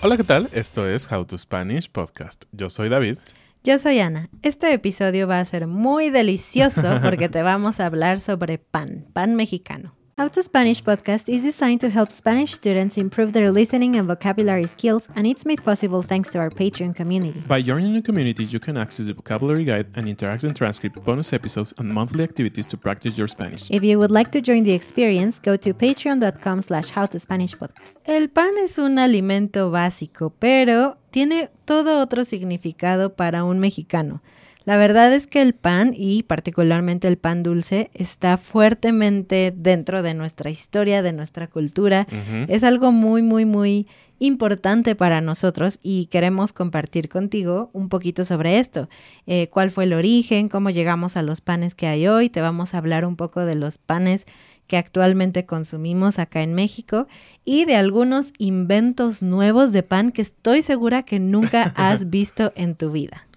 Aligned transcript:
Hola, 0.00 0.16
¿qué 0.16 0.24
tal? 0.24 0.48
Esto 0.52 0.88
es 0.88 1.12
How 1.12 1.26
to 1.26 1.36
Spanish 1.36 1.90
Podcast. 1.90 2.46
Yo 2.52 2.70
soy 2.70 2.88
David. 2.88 3.18
Yo 3.62 3.76
soy 3.76 3.98
Ana. 3.98 4.30
Este 4.40 4.72
episodio 4.72 5.28
va 5.28 5.38
a 5.38 5.44
ser 5.44 5.66
muy 5.66 6.08
delicioso 6.08 6.98
porque 7.02 7.28
te 7.28 7.42
vamos 7.42 7.78
a 7.78 7.84
hablar 7.84 8.18
sobre 8.18 8.56
pan, 8.56 9.04
pan 9.12 9.34
mexicano. 9.34 9.97
How 10.18 10.26
to 10.26 10.42
Spanish 10.42 10.82
podcast 10.82 11.32
is 11.32 11.42
designed 11.42 11.80
to 11.82 11.90
help 11.90 12.10
Spanish 12.10 12.50
students 12.50 12.96
improve 12.96 13.32
their 13.32 13.52
listening 13.52 13.94
and 13.94 14.08
vocabulary 14.08 14.66
skills, 14.66 15.08
and 15.14 15.28
it's 15.28 15.46
made 15.46 15.62
possible 15.62 16.02
thanks 16.02 16.32
to 16.32 16.40
our 16.40 16.50
Patreon 16.50 16.96
community. 16.96 17.40
By 17.46 17.62
joining 17.62 17.94
the 17.94 18.02
community, 18.02 18.44
you 18.44 18.58
can 18.58 18.76
access 18.76 19.06
the 19.06 19.12
vocabulary 19.12 19.64
guide 19.64 19.86
and 19.94 20.06
interactive 20.06 20.56
transcript, 20.56 21.04
bonus 21.04 21.32
episodes, 21.32 21.72
and 21.78 21.88
monthly 21.88 22.24
activities 22.24 22.66
to 22.66 22.76
practice 22.76 23.16
your 23.16 23.28
Spanish. 23.28 23.70
If 23.70 23.84
you 23.84 24.00
would 24.00 24.10
like 24.10 24.32
to 24.32 24.40
join 24.40 24.64
the 24.64 24.72
experience, 24.72 25.38
go 25.38 25.56
to 25.56 25.72
patreon.com 25.72 26.62
slash 26.62 26.90
howtospanishpodcast. 26.90 27.98
El 28.04 28.26
pan 28.30 28.54
es 28.58 28.76
un 28.78 28.98
alimento 28.98 29.70
básico, 29.70 30.34
pero 30.40 30.96
tiene 31.12 31.48
todo 31.64 32.00
otro 32.00 32.24
significado 32.24 33.14
para 33.14 33.44
un 33.44 33.60
mexicano. 33.60 34.20
La 34.68 34.76
verdad 34.76 35.14
es 35.14 35.26
que 35.26 35.40
el 35.40 35.54
pan, 35.54 35.94
y 35.96 36.24
particularmente 36.24 37.08
el 37.08 37.16
pan 37.16 37.42
dulce, 37.42 37.88
está 37.94 38.36
fuertemente 38.36 39.50
dentro 39.56 40.02
de 40.02 40.12
nuestra 40.12 40.50
historia, 40.50 41.00
de 41.00 41.14
nuestra 41.14 41.46
cultura. 41.46 42.06
Es 42.48 42.64
algo 42.64 42.92
muy, 42.92 43.22
muy, 43.22 43.46
muy 43.46 43.86
importante 44.18 44.94
para 44.94 45.22
nosotros 45.22 45.78
y 45.82 46.04
queremos 46.08 46.52
compartir 46.52 47.08
contigo 47.08 47.70
un 47.72 47.88
poquito 47.88 48.26
sobre 48.26 48.58
esto. 48.58 48.90
Eh, 49.26 49.48
¿Cuál 49.48 49.70
fue 49.70 49.84
el 49.84 49.94
origen? 49.94 50.50
¿Cómo 50.50 50.68
llegamos 50.68 51.16
a 51.16 51.22
los 51.22 51.40
panes 51.40 51.74
que 51.74 51.86
hay 51.86 52.06
hoy? 52.06 52.28
Te 52.28 52.42
vamos 52.42 52.74
a 52.74 52.78
hablar 52.78 53.06
un 53.06 53.16
poco 53.16 53.46
de 53.46 53.54
los 53.54 53.78
panes 53.78 54.26
que 54.66 54.76
actualmente 54.76 55.46
consumimos 55.46 56.18
acá 56.18 56.42
en 56.42 56.52
México 56.52 57.06
y 57.42 57.64
de 57.64 57.76
algunos 57.76 58.34
inventos 58.36 59.22
nuevos 59.22 59.72
de 59.72 59.82
pan 59.82 60.12
que 60.12 60.20
estoy 60.20 60.60
segura 60.60 61.04
que 61.04 61.20
nunca 61.20 61.62
has 61.74 62.10
visto 62.10 62.52
en 62.54 62.74
tu 62.74 62.90
vida. 62.90 63.27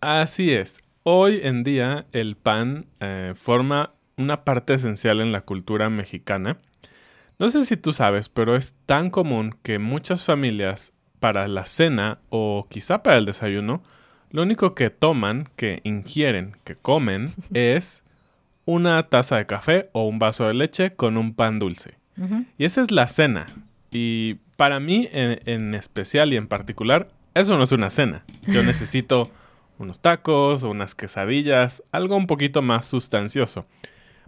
Así 0.00 0.52
es. 0.52 0.78
Hoy 1.02 1.40
en 1.42 1.62
día 1.62 2.06
el 2.12 2.34
pan 2.34 2.86
eh, 3.00 3.34
forma 3.36 3.92
una 4.16 4.44
parte 4.44 4.72
esencial 4.72 5.20
en 5.20 5.30
la 5.30 5.42
cultura 5.42 5.90
mexicana. 5.90 6.56
No 7.38 7.50
sé 7.50 7.64
si 7.64 7.76
tú 7.76 7.92
sabes, 7.92 8.30
pero 8.30 8.56
es 8.56 8.74
tan 8.86 9.10
común 9.10 9.56
que 9.62 9.78
muchas 9.78 10.24
familias 10.24 10.94
para 11.20 11.48
la 11.48 11.66
cena 11.66 12.18
o 12.30 12.66
quizá 12.70 13.02
para 13.02 13.18
el 13.18 13.26
desayuno, 13.26 13.82
lo 14.30 14.42
único 14.42 14.74
que 14.74 14.88
toman, 14.88 15.50
que 15.56 15.80
ingieren, 15.84 16.56
que 16.64 16.76
comen 16.76 17.34
es 17.52 18.02
una 18.64 19.02
taza 19.02 19.36
de 19.36 19.46
café 19.46 19.90
o 19.92 20.08
un 20.08 20.18
vaso 20.18 20.46
de 20.46 20.54
leche 20.54 20.94
con 20.94 21.18
un 21.18 21.34
pan 21.34 21.58
dulce. 21.58 21.98
Y 22.58 22.64
esa 22.66 22.82
es 22.82 22.90
la 22.90 23.08
cena. 23.08 23.46
Y 23.90 24.34
para 24.56 24.78
mí 24.78 25.08
en 25.12 25.74
especial 25.74 26.34
y 26.34 26.36
en 26.36 26.48
particular, 26.48 27.08
eso 27.34 27.56
no 27.56 27.64
es 27.64 27.72
una 27.72 27.88
cena. 27.88 28.24
Yo 28.46 28.62
necesito 28.62 29.30
unos 29.80 30.00
tacos 30.00 30.62
o 30.62 30.70
unas 30.70 30.94
quesadillas, 30.94 31.82
algo 31.90 32.16
un 32.16 32.26
poquito 32.26 32.62
más 32.62 32.86
sustancioso. 32.86 33.66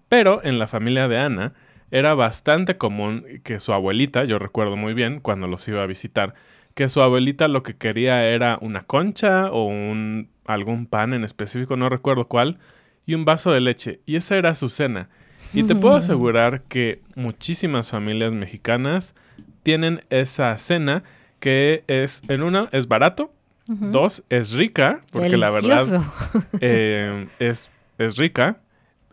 Pero 0.09 0.41
en 0.44 0.59
la 0.59 0.67
familia 0.67 1.09
de 1.09 1.19
Ana 1.19 1.53
era 1.91 2.14
bastante 2.14 2.77
común 2.77 3.25
que 3.44 3.61
su 3.61 3.72
abuelita, 3.72 4.25
yo 4.25 4.39
recuerdo 4.39 4.77
muy 4.77 4.94
bien 4.94 5.20
cuando 5.20 5.47
los 5.47 5.67
iba 5.69 5.83
a 5.83 5.86
visitar, 5.86 6.34
que 6.75 6.89
su 6.89 7.03
abuelita 7.03 7.48
lo 7.48 7.62
que 7.62 7.77
quería 7.77 8.25
era 8.27 8.59
una 8.61 8.83
concha 8.83 9.50
o 9.50 9.67
un 9.67 10.28
algún 10.44 10.86
pan 10.86 11.14
en 11.14 11.22
específico, 11.22 11.77
no 11.77 11.89
recuerdo 11.89 12.27
cuál, 12.27 12.59
y 13.06 13.14
un 13.14 13.25
vaso 13.25 13.53
de 13.53 13.61
leche, 13.61 14.00
y 14.06 14.16
esa 14.16 14.37
era 14.37 14.55
su 14.55 14.69
cena. 14.69 15.09
Y 15.54 15.65
te 15.65 15.75
puedo 15.75 15.97
asegurar 15.97 16.62
que 16.62 17.03
muchísimas 17.15 17.91
familias 17.91 18.32
mexicanas 18.32 19.15
tienen 19.62 20.00
esa 20.09 20.56
cena 20.56 21.04
que 21.41 21.84
es 21.88 22.22
en 22.28 22.43
una 22.43 22.69
es 22.72 22.88
barato, 22.88 23.34
Dos, 23.67 24.25
es 24.28 24.53
rica, 24.53 25.03
porque 25.12 25.37
la 25.37 25.50
verdad 25.50 26.03
eh, 26.61 27.28
es, 27.39 27.71
es 27.99 28.17
rica. 28.17 28.59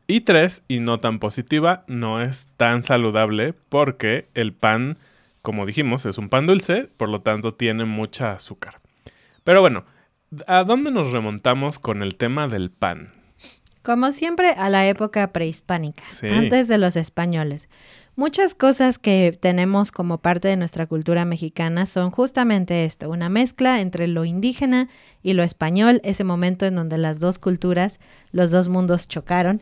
Y 0.08 0.22
tres, 0.22 0.64
y 0.68 0.80
no 0.80 1.00
tan 1.00 1.20
positiva, 1.20 1.84
no 1.88 2.20
es 2.20 2.48
tan 2.58 2.82
saludable 2.82 3.54
porque 3.54 4.28
el 4.34 4.54
pan, 4.54 4.98
como 5.44 5.68
dijimos, 5.68 6.06
es 6.08 6.18
un 6.18 6.30
pan 6.30 6.48
dulce, 6.48 6.90
por 6.98 7.10
lo 7.10 7.22
tanto 7.22 7.52
tiene 7.52 7.86
mucha 7.86 8.32
azúcar. 8.32 8.80
Pero 9.44 9.62
bueno, 9.62 9.86
¿a 10.48 10.64
dónde 10.64 10.90
nos 10.90 11.12
remontamos 11.12 11.78
con 11.78 12.02
el 12.02 12.16
tema 12.16 12.48
del 12.48 12.72
pan? 12.72 13.12
Como 13.84 14.12
siempre, 14.12 14.50
a 14.50 14.70
la 14.70 14.88
época 14.88 15.32
prehispánica, 15.32 16.04
antes 16.24 16.68
de 16.68 16.78
los 16.78 16.96
españoles. 16.96 17.70
Muchas 18.20 18.54
cosas 18.54 19.00
que 19.00 19.34
tenemos 19.40 19.94
como 19.94 20.18
parte 20.18 20.50
de 20.50 20.58
nuestra 20.58 20.86
cultura 20.86 21.24
mexicana 21.24 21.86
son 21.86 22.12
justamente 22.12 22.84
esto, 22.84 23.10
una 23.10 23.30
mezcla 23.30 23.80
entre 23.80 24.10
lo 24.10 24.26
indígena 24.26 24.90
y 25.24 25.32
lo 25.32 25.42
español, 25.42 26.02
ese 26.04 26.26
momento 26.26 26.66
en 26.66 26.76
donde 26.76 26.98
las 26.98 27.22
dos 27.22 27.40
culturas, 27.40 28.02
los 28.34 28.52
dos 28.52 28.68
mundos 28.68 29.08
chocaron. 29.08 29.62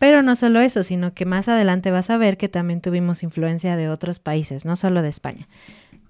Pero 0.00 0.22
no 0.22 0.34
solo 0.34 0.58
eso, 0.58 0.82
sino 0.82 1.14
que 1.14 1.26
más 1.26 1.46
adelante 1.46 1.92
vas 1.92 2.10
a 2.10 2.16
ver 2.16 2.38
que 2.38 2.48
también 2.48 2.80
tuvimos 2.80 3.22
influencia 3.22 3.76
de 3.76 3.88
otros 3.88 4.18
países, 4.18 4.64
no 4.64 4.74
solo 4.74 5.00
de 5.00 5.08
España. 5.08 5.46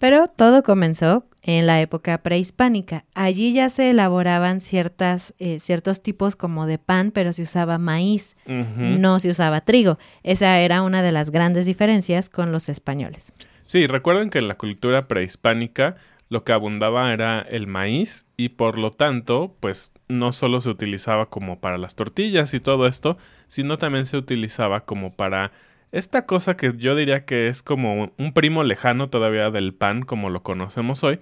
Pero 0.03 0.27
todo 0.27 0.65
comenzó 0.65 1.29
en 1.43 1.69
la 1.69 1.81
época 1.81 2.25
prehispánica. 2.25 3.05
Allí 3.15 3.53
ya 3.53 3.71
se 3.71 3.89
elaboraban 3.91 4.61
ciertas, 4.61 5.33
eh, 5.39 5.61
ciertos 5.61 6.03
tipos 6.03 6.35
como 6.35 6.67
de 6.67 6.79
pan, 6.79 7.13
pero 7.13 7.33
se 7.33 7.43
usaba 7.43 7.79
maíz, 7.79 8.37
no 8.49 9.21
se 9.21 9.29
usaba 9.29 9.61
trigo. 9.61 10.01
Esa 10.25 10.59
era 10.59 10.83
una 10.83 11.03
de 11.03 11.13
las 11.13 11.31
grandes 11.31 11.67
diferencias 11.67 12.29
con 12.29 12.51
los 12.51 12.69
españoles. 12.69 13.33
Sí, 13.65 13.87
recuerden 13.87 14.31
que 14.31 14.41
en 14.41 14.49
la 14.49 14.57
cultura 14.57 15.07
prehispánica 15.07 15.95
lo 16.29 16.43
que 16.43 16.51
abundaba 16.51 17.13
era 17.13 17.41
el 17.41 17.69
maíz 17.69 18.27
y 18.37 18.49
por 18.49 18.79
lo 18.79 18.91
tanto, 18.91 19.55
pues 19.61 19.93
no 20.09 20.33
solo 20.33 20.61
se 20.61 20.71
utilizaba 20.71 21.27
como 21.27 21.61
para 21.61 21.79
las 21.79 21.95
tortillas 21.95 22.55
y 22.55 22.59
todo 22.59 22.89
esto, 22.89 23.19
sino 23.47 23.79
también 23.79 24.07
se 24.07 24.17
utilizaba 24.17 24.85
como 24.85 25.13
para 25.13 25.53
esta 25.93 26.27
cosa 26.27 26.57
que 26.57 26.73
yo 26.77 26.97
diría 26.97 27.25
que 27.25 27.49
es 27.49 27.63
como 27.63 28.13
un 28.17 28.33
primo 28.33 28.65
lejano 28.65 29.11
todavía 29.11 29.51
del 29.51 29.75
pan 29.75 30.03
como 30.03 30.31
lo 30.31 30.43
conocemos 30.43 31.05
hoy, 31.05 31.21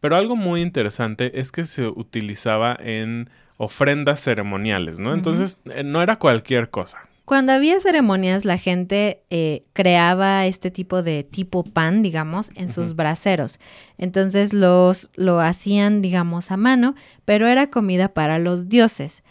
pero 0.00 0.16
algo 0.16 0.36
muy 0.36 0.60
interesante 0.60 1.40
es 1.40 1.52
que 1.52 1.66
se 1.66 1.86
utilizaba 1.86 2.76
en 2.78 3.30
ofrendas 3.56 4.20
ceremoniales, 4.20 4.98
¿no? 4.98 5.14
Entonces 5.14 5.58
eh, 5.66 5.82
no 5.82 6.02
era 6.02 6.18
cualquier 6.18 6.70
cosa. 6.70 7.07
Cuando 7.28 7.52
había 7.52 7.78
ceremonias, 7.78 8.46
la 8.46 8.56
gente 8.56 9.22
eh, 9.28 9.64
creaba 9.74 10.46
este 10.46 10.70
tipo 10.70 11.02
de 11.02 11.24
tipo 11.24 11.62
pan, 11.62 12.00
digamos, 12.00 12.48
en 12.54 12.70
sus 12.70 12.96
braseros. 12.96 13.58
Entonces 13.98 14.54
los 14.54 15.10
lo 15.14 15.38
hacían, 15.38 16.00
digamos, 16.00 16.50
a 16.50 16.56
mano, 16.56 16.94
pero 17.26 17.46
era 17.46 17.68
comida 17.68 18.14
para 18.14 18.38
los 18.38 18.70
dioses. 18.70 19.24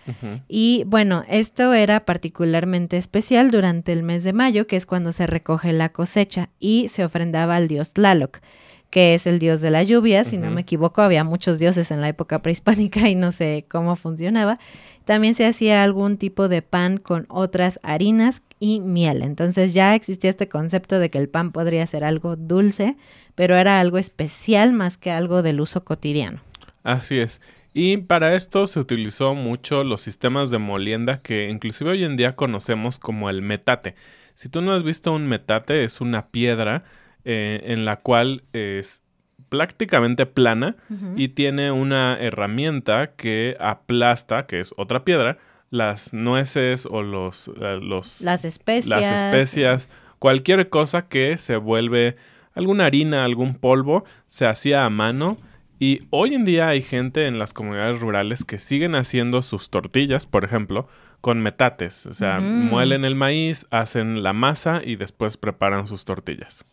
Y 0.47 0.83
bueno, 0.85 1.23
esto 1.27 1.73
era 1.73 2.05
particularmente 2.05 2.97
especial 2.97 3.49
durante 3.49 3.93
el 3.93 4.03
mes 4.03 4.23
de 4.23 4.31
mayo, 4.31 4.67
que 4.67 4.75
es 4.75 4.85
cuando 4.85 5.11
se 5.11 5.25
recoge 5.25 5.73
la 5.73 5.89
cosecha 5.89 6.49
y 6.59 6.89
se 6.89 7.03
ofrendaba 7.03 7.55
al 7.55 7.67
dios 7.67 7.93
Tlaloc 7.93 8.41
que 8.89 9.13
es 9.13 9.27
el 9.27 9.39
dios 9.39 9.59
de 9.59 9.69
la 9.69 9.83
lluvia, 9.83 10.23
si 10.23 10.37
no 10.37 10.49
me 10.49 10.61
equivoco, 10.61 11.01
había 11.01 11.25
muchos 11.25 11.59
dioses 11.59 11.91
en 11.91 11.99
la 11.99 12.07
época 12.07 12.41
prehispánica 12.41 13.09
y 13.09 13.15
no 13.15 13.33
sé 13.33 13.65
cómo 13.67 13.97
funcionaba. 13.97 14.59
También 15.07 15.35
se 15.35 15.45
hacía 15.45 15.83
algún 15.83 16.17
tipo 16.17 16.49
de 16.49 16.61
pan 16.61 16.97
con 16.97 17.27
otras 17.29 17.79
harinas 17.81 18.41
y 18.59 18.81
miel. 18.81 19.23
Entonces 19.23 19.73
ya 19.73 19.95
existía 19.95 20.29
este 20.29 20.49
concepto 20.49 20.99
de 20.99 21.09
que 21.09 21.17
el 21.17 21.29
pan 21.29 21.53
podría 21.53 21.87
ser 21.87 22.03
algo 22.03 22.35
dulce, 22.35 22.97
pero 23.33 23.55
era 23.55 23.79
algo 23.79 23.99
especial 23.99 24.73
más 24.73 24.97
que 24.97 25.09
algo 25.09 25.43
del 25.43 25.61
uso 25.61 25.85
cotidiano. 25.85 26.41
Así 26.83 27.19
es. 27.19 27.39
Y 27.73 27.95
para 27.95 28.35
esto 28.35 28.67
se 28.67 28.81
utilizó 28.81 29.33
mucho 29.33 29.85
los 29.85 30.01
sistemas 30.01 30.51
de 30.51 30.57
molienda 30.57 31.21
que 31.21 31.47
inclusive 31.49 31.91
hoy 31.91 32.03
en 32.03 32.17
día 32.17 32.35
conocemos 32.35 32.99
como 32.99 33.29
el 33.29 33.41
metate. 33.41 33.95
Si 34.33 34.49
tú 34.49 34.61
no 34.61 34.73
has 34.73 34.83
visto 34.83 35.13
un 35.13 35.25
metate, 35.25 35.85
es 35.85 36.01
una 36.01 36.27
piedra 36.27 36.83
eh, 37.23 37.61
en 37.63 37.85
la 37.85 37.95
cual 37.95 38.43
es 38.51 39.03
prácticamente 39.49 40.25
plana 40.25 40.75
y 41.15 41.29
tiene 41.29 41.71
una 41.71 42.17
herramienta 42.19 43.11
que 43.15 43.55
aplasta, 43.59 44.45
que 44.45 44.59
es 44.59 44.73
otra 44.77 45.03
piedra, 45.03 45.37
las 45.69 46.13
nueces 46.13 46.85
o 46.85 47.01
los, 47.01 47.49
eh, 47.59 47.79
los 47.81 48.21
las 48.21 48.45
especias, 48.45 49.01
las 49.01 49.21
especias, 49.21 49.89
cualquier 50.19 50.69
cosa 50.69 51.07
que 51.07 51.37
se 51.37 51.57
vuelve 51.57 52.15
alguna 52.53 52.85
harina, 52.85 53.23
algún 53.23 53.55
polvo, 53.55 54.05
se 54.27 54.45
hacía 54.45 54.85
a 54.85 54.89
mano. 54.89 55.37
Y 55.79 56.01
hoy 56.09 56.33
en 56.33 56.43
día 56.43 56.69
hay 56.69 56.81
gente 56.81 57.27
en 57.27 57.37
las 57.37 57.53
comunidades 57.53 57.99
rurales 57.99 58.43
que 58.43 58.57
siguen 58.57 58.95
haciendo 58.95 59.43
sus 59.43 59.69
tortillas, 59.69 60.25
por 60.25 60.43
ejemplo, 60.43 60.87
con 61.21 61.41
metates, 61.41 62.07
o 62.07 62.13
sea, 62.13 62.39
muelen 62.39 63.05
el 63.05 63.13
maíz, 63.13 63.67
hacen 63.69 64.23
la 64.23 64.33
masa 64.33 64.81
y 64.83 64.95
después 64.95 65.37
preparan 65.37 65.85
sus 65.85 66.05
tortillas. 66.05 66.65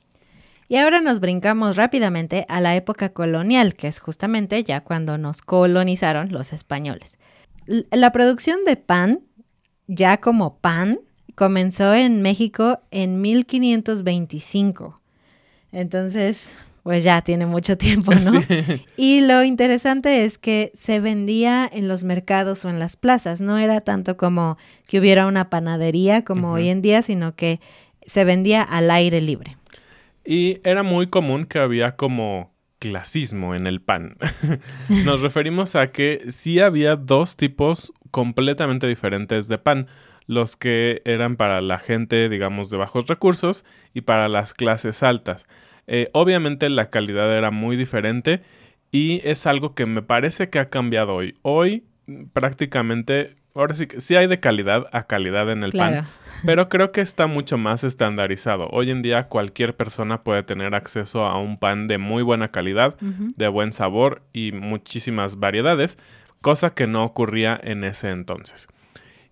Y 0.75 0.77
ahora 0.79 1.01
nos 1.01 1.21
brincamos 1.21 1.77
rápidamente 1.77 2.47
a 2.49 2.61
la 2.61 2.75
época 2.75 3.11
colonial, 3.11 3.77
que 3.77 3.87
es 3.87 4.01
justamente 4.01 4.65
ya 4.65 4.81
cuando 4.81 5.19
nos 5.19 5.41
colonizaron 5.41 6.33
los 6.33 6.53
españoles. 6.53 7.17
La 7.93 8.11
producción 8.11 8.65
de 8.67 8.75
pan, 8.75 9.21
ya 9.87 10.17
como 10.17 10.57
pan, 10.57 10.99
comenzó 11.37 11.95
en 11.95 12.23
México 12.23 12.81
en 12.91 13.21
1525. 13.21 15.01
Entonces, 15.71 16.51
pues 16.83 17.05
ya 17.05 17.23
tiene 17.23 17.47
mucho 17.47 17.79
tiempo, 17.79 18.13
¿no? 18.13 18.33
Y 18.97 19.21
lo 19.21 19.45
interesante 19.45 20.25
es 20.25 20.39
que 20.39 20.73
se 20.75 20.99
vendía 20.99 21.71
en 21.73 21.87
los 21.87 22.03
mercados 22.03 22.65
o 22.65 22.69
en 22.69 22.81
las 22.81 22.97
plazas, 22.97 23.41
no 23.41 23.59
era 23.59 23.81
tanto 23.81 24.17
como 24.17 24.59
que 24.89 24.99
hubiera 24.99 25.29
una 25.29 25.51
panadería 25.51 26.25
como 26.25 26.51
hoy 26.51 26.69
en 26.69 26.83
día, 26.83 27.03
sino 27.03 27.37
que 27.37 27.61
se 28.03 28.25
vendía 28.25 28.61
al 28.61 28.91
aire 28.91 29.21
libre. 29.21 29.57
Y 30.25 30.61
era 30.65 30.83
muy 30.83 31.07
común 31.07 31.45
que 31.45 31.59
había 31.59 31.97
como 31.97 32.55
clasismo 32.79 33.55
en 33.55 33.67
el 33.67 33.81
pan. 33.81 34.17
Nos 35.05 35.23
referimos 35.23 35.77
a 35.77 35.91
que 35.91 36.25
sí 36.29 36.61
había 36.61 36.97
dos 36.97 37.37
tipos 37.37 37.93
completamente 38.11 38.87
diferentes 38.87 39.49
de 39.49 39.59
pan 39.59 39.87
los 40.27 40.57
que 40.57 41.03
eran 41.05 41.37
para 41.37 41.61
la 41.61 41.79
gente, 41.79 42.29
digamos, 42.29 42.71
de 42.71 42.79
bajos 42.79 43.07
recursos 43.07 43.65
y 43.93 44.03
para 44.03 44.29
las 44.29 44.55
clases 44.55 45.03
altas. 45.03 45.47
Eh, 45.87 46.09
obviamente 46.13 46.69
la 46.71 46.89
calidad 46.89 47.37
era 47.37 47.51
muy 47.51 47.77
diferente 47.77 48.43
y 48.91 49.21
es 49.25 49.47
algo 49.47 49.75
que 49.75 49.87
me 49.87 50.03
parece 50.03 50.49
que 50.49 50.59
ha 50.59 50.71
cambiado 50.71 51.15
hoy. 51.15 51.37
Hoy 51.43 51.85
prácticamente, 52.33 53.37
ahora 53.55 53.75
sí 53.75 53.87
que 53.87 54.01
sí 54.01 54.17
hay 54.17 54.27
de 54.27 54.41
calidad 54.41 54.87
a 54.93 55.07
calidad 55.07 55.51
en 55.51 55.65
el 55.65 55.73
pan, 55.73 56.07
pero 56.45 56.69
creo 56.69 56.93
que 56.93 57.01
está 57.01 57.27
mucho 57.27 57.59
más 57.59 57.85
estandarizado. 57.85 58.69
Hoy 58.71 58.91
en 58.91 59.03
día 59.03 59.29
cualquier 59.29 59.77
persona 59.77 60.23
puede 60.23 60.43
tener 60.43 60.75
acceso 60.75 61.25
a 61.25 61.39
un 61.39 61.59
pan 61.59 61.87
de 61.89 61.99
muy 61.99 62.23
buena 62.23 62.51
calidad, 62.51 62.97
de 63.01 63.49
buen 63.49 63.73
sabor 63.73 64.23
y 64.33 64.53
muchísimas 64.53 65.39
variedades, 65.39 65.99
cosa 66.41 66.75
que 66.75 66.87
no 66.87 67.05
ocurría 67.05 67.59
en 67.63 67.85
ese 67.85 68.11
entonces. 68.11 68.69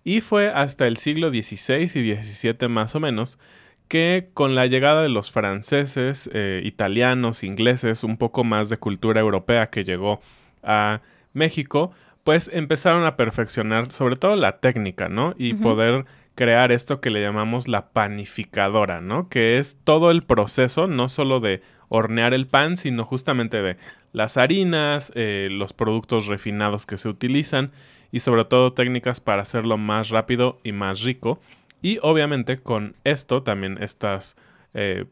Y 0.03 0.21
fue 0.21 0.49
hasta 0.49 0.87
el 0.87 0.97
siglo 0.97 1.29
XVI 1.29 1.83
y 1.83 2.15
XVII 2.15 2.67
más 2.67 2.95
o 2.95 2.99
menos 2.99 3.39
que 3.87 4.29
con 4.33 4.55
la 4.55 4.65
llegada 4.65 5.03
de 5.03 5.09
los 5.09 5.31
franceses, 5.31 6.29
eh, 6.33 6.61
italianos, 6.63 7.43
ingleses, 7.43 8.03
un 8.03 8.17
poco 8.17 8.43
más 8.43 8.69
de 8.69 8.77
cultura 8.77 9.21
europea 9.21 9.69
que 9.69 9.83
llegó 9.83 10.19
a 10.63 11.01
México, 11.33 11.91
pues 12.23 12.49
empezaron 12.53 13.05
a 13.05 13.17
perfeccionar 13.17 13.91
sobre 13.91 14.15
todo 14.15 14.35
la 14.35 14.59
técnica, 14.59 15.09
¿no? 15.09 15.35
Y 15.37 15.55
poder 15.55 16.05
crear 16.35 16.71
esto 16.71 16.99
que 16.99 17.09
le 17.09 17.21
llamamos 17.21 17.67
la 17.67 17.89
panificadora, 17.89 19.01
¿no? 19.01 19.29
Que 19.29 19.59
es 19.59 19.77
todo 19.83 20.11
el 20.11 20.23
proceso, 20.23 20.87
no 20.87 21.09
solo 21.09 21.39
de 21.39 21.61
hornear 21.89 22.33
el 22.33 22.47
pan, 22.47 22.77
sino 22.77 23.05
justamente 23.05 23.61
de 23.61 23.77
las 24.13 24.37
harinas, 24.37 25.11
eh, 25.15 25.49
los 25.51 25.73
productos 25.73 26.27
refinados 26.27 26.85
que 26.85 26.97
se 26.97 27.09
utilizan 27.09 27.71
y 28.11 28.19
sobre 28.19 28.45
todo 28.45 28.73
técnicas 28.73 29.19
para 29.19 29.41
hacerlo 29.41 29.77
más 29.77 30.09
rápido 30.09 30.59
y 30.63 30.71
más 30.71 31.01
rico. 31.01 31.39
Y 31.81 31.99
obviamente 32.01 32.59
con 32.59 32.95
esto 33.03 33.43
también 33.43 33.81
estas 33.81 34.35
eh, 34.73 35.05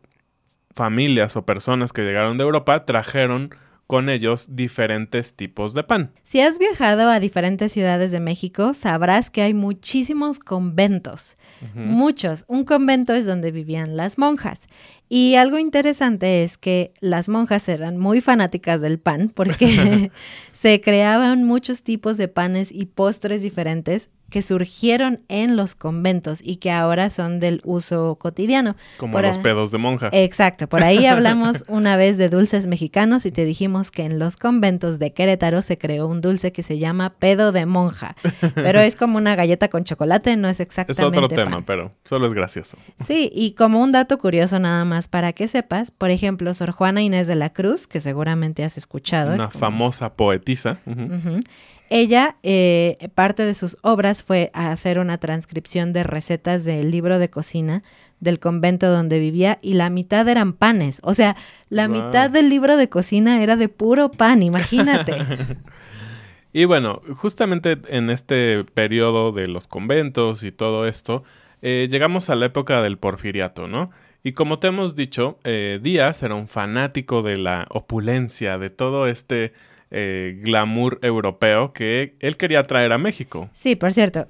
familias 0.74 1.36
o 1.36 1.46
personas 1.46 1.94
que 1.94 2.04
llegaron 2.04 2.38
de 2.38 2.44
Europa 2.44 2.86
trajeron 2.86 3.54
con 3.92 4.08
ellos 4.08 4.48
diferentes 4.56 5.34
tipos 5.34 5.74
de 5.74 5.84
pan. 5.84 6.14
Si 6.24 6.40
has 6.40 6.58
viajado 6.58 7.10
a 7.10 7.20
diferentes 7.20 7.74
ciudades 7.74 8.14
de 8.14 8.22
México, 8.22 8.74
sabrás 8.74 9.30
que 9.30 9.42
hay 9.42 9.54
muchísimos 9.54 10.40
conventos. 10.40 11.36
Muchos. 11.76 12.46
Un 12.48 12.64
convento 12.64 13.12
es 13.14 13.26
donde 13.26 13.52
vivían 13.52 13.98
las 13.98 14.18
monjas. 14.18 14.70
Y 15.10 15.36
algo 15.36 15.58
interesante 15.60 16.46
es 16.46 16.58
que 16.58 16.94
las 17.02 17.28
monjas 17.28 17.68
eran 17.68 17.98
muy 17.98 18.22
fanáticas 18.22 18.80
del 18.80 18.98
pan 18.98 19.28
porque 19.28 20.10
se 20.54 20.80
creaban 20.80 21.44
muchos 21.44 21.84
tipos 21.84 22.16
de 22.16 22.30
panes 22.30 22.72
y 22.72 22.86
postres 22.86 23.42
diferentes 23.42 24.10
que 24.31 24.42
surgieron 24.42 25.19
en 25.28 25.56
los 25.56 25.75
conventos 25.75 26.39
y 26.44 26.56
que 26.56 26.72
ahora 26.72 27.12
son 27.12 27.39
del 27.39 27.62
uso 27.63 28.16
cotidiano. 28.16 28.75
Como 28.98 29.22
los 29.22 29.38
pedos 29.38 29.69
de 29.72 29.78
monja. 29.78 30.10
Exacto, 30.12 30.68
por 30.68 30.83
ahí 30.83 31.06
hablamos 31.06 31.66
una 31.68 31.98
vez 31.98 32.18
de 32.18 32.30
dulces 32.30 32.66
mexicanos 32.66 33.28
y 33.28 33.31
te 33.31 33.45
dijimos 33.45 33.92
que 33.92 34.04
en 34.04 34.18
los 34.18 34.38
conventos 34.38 34.98
de 34.98 35.13
Querétaro 35.13 35.62
se 35.62 35.78
creó 35.78 36.07
un 36.07 36.22
dulce 36.22 36.51
que 36.51 36.63
se 36.63 36.80
llama 36.80 37.12
pedo 37.12 37.51
de 37.51 37.68
monja, 37.68 38.16
pero 38.56 38.80
es 38.80 38.95
como 38.95 39.18
una 39.18 39.36
galleta 39.36 39.68
con 39.68 39.83
chocolate, 39.83 40.36
no 40.38 40.48
es 40.48 40.60
exactamente. 40.60 41.18
Es 41.18 41.24
otro 41.24 41.27
tema, 41.27 41.63
pero 41.66 41.92
solo 42.06 42.25
es 42.25 42.34
gracioso. 42.34 42.77
Sí, 43.00 43.30
y 43.36 43.51
como 43.51 43.81
un 43.81 43.92
dato 43.92 44.18
curioso 44.18 44.57
nada 44.57 44.86
más 44.86 45.07
para 45.07 45.34
que 45.34 45.48
sepas, 45.48 45.92
por 45.92 46.10
ejemplo, 46.10 46.54
Sor 46.54 46.72
Juana 46.72 47.01
Inés 47.01 47.27
de 47.27 47.36
la 47.36 47.51
Cruz, 47.51 47.86
que 47.86 48.00
seguramente 48.00 48.63
has 48.63 48.77
escuchado. 48.77 49.34
Una 49.34 49.50
famosa 49.50 50.13
poetisa. 50.13 50.80
Ella, 51.94 52.38
eh, 52.42 53.10
parte 53.16 53.46
de 53.46 53.54
sus 53.54 53.78
obras 53.82 54.24
fue 54.24 54.50
hacer 54.54 54.98
una 54.98 55.18
transcripción 55.18 55.92
de 55.92 56.04
recetas 56.04 56.64
del 56.64 56.90
libro 56.90 57.20
de 57.20 57.30
cocina 57.30 57.84
del 58.22 58.40
convento 58.40 58.90
donde 58.90 59.20
vivía 59.20 59.60
y 59.62 59.74
la 59.74 59.90
mitad 59.90 60.26
eran 60.30 60.54
panes. 60.54 61.02
O 61.04 61.14
sea, 61.14 61.36
la 61.68 61.90
mitad 61.90 62.30
del 62.30 62.48
libro 62.48 62.78
de 62.78 62.88
cocina 62.88 63.44
era 63.44 63.58
de 63.58 63.68
puro 63.68 64.10
pan, 64.10 64.42
imagínate. 64.42 65.18
y 66.54 66.64
bueno, 66.64 67.02
justamente 67.18 67.78
en 67.90 68.10
este 68.10 68.64
periodo 68.64 69.34
de 69.34 69.50
los 69.50 69.68
conventos 69.68 70.44
y 70.44 70.54
todo 70.54 70.88
esto, 70.88 71.26
eh, 71.62 71.90
llegamos 71.92 72.30
a 72.30 72.36
la 72.36 72.46
época 72.46 72.82
del 72.82 73.00
porfiriato, 73.00 73.68
¿no? 73.68 73.92
Y 74.24 74.32
como 74.32 74.60
te 74.60 74.68
hemos 74.68 74.96
dicho, 74.96 75.40
eh, 75.44 75.82
Díaz 75.84 76.24
era 76.24 76.36
un 76.36 76.48
fanático 76.48 77.22
de 77.22 77.36
la 77.36 77.68
opulencia, 77.70 78.58
de 78.58 78.70
todo 78.70 79.08
este 79.08 79.52
eh, 79.92 80.40
glamour 80.42 81.00
europeo 81.02 81.74
que 81.74 82.16
él 82.20 82.38
quería 82.38 82.64
traer 82.64 82.94
a 82.94 82.98
México. 82.98 83.50
Sí, 83.54 83.76
por 83.76 83.94
cierto, 83.94 84.28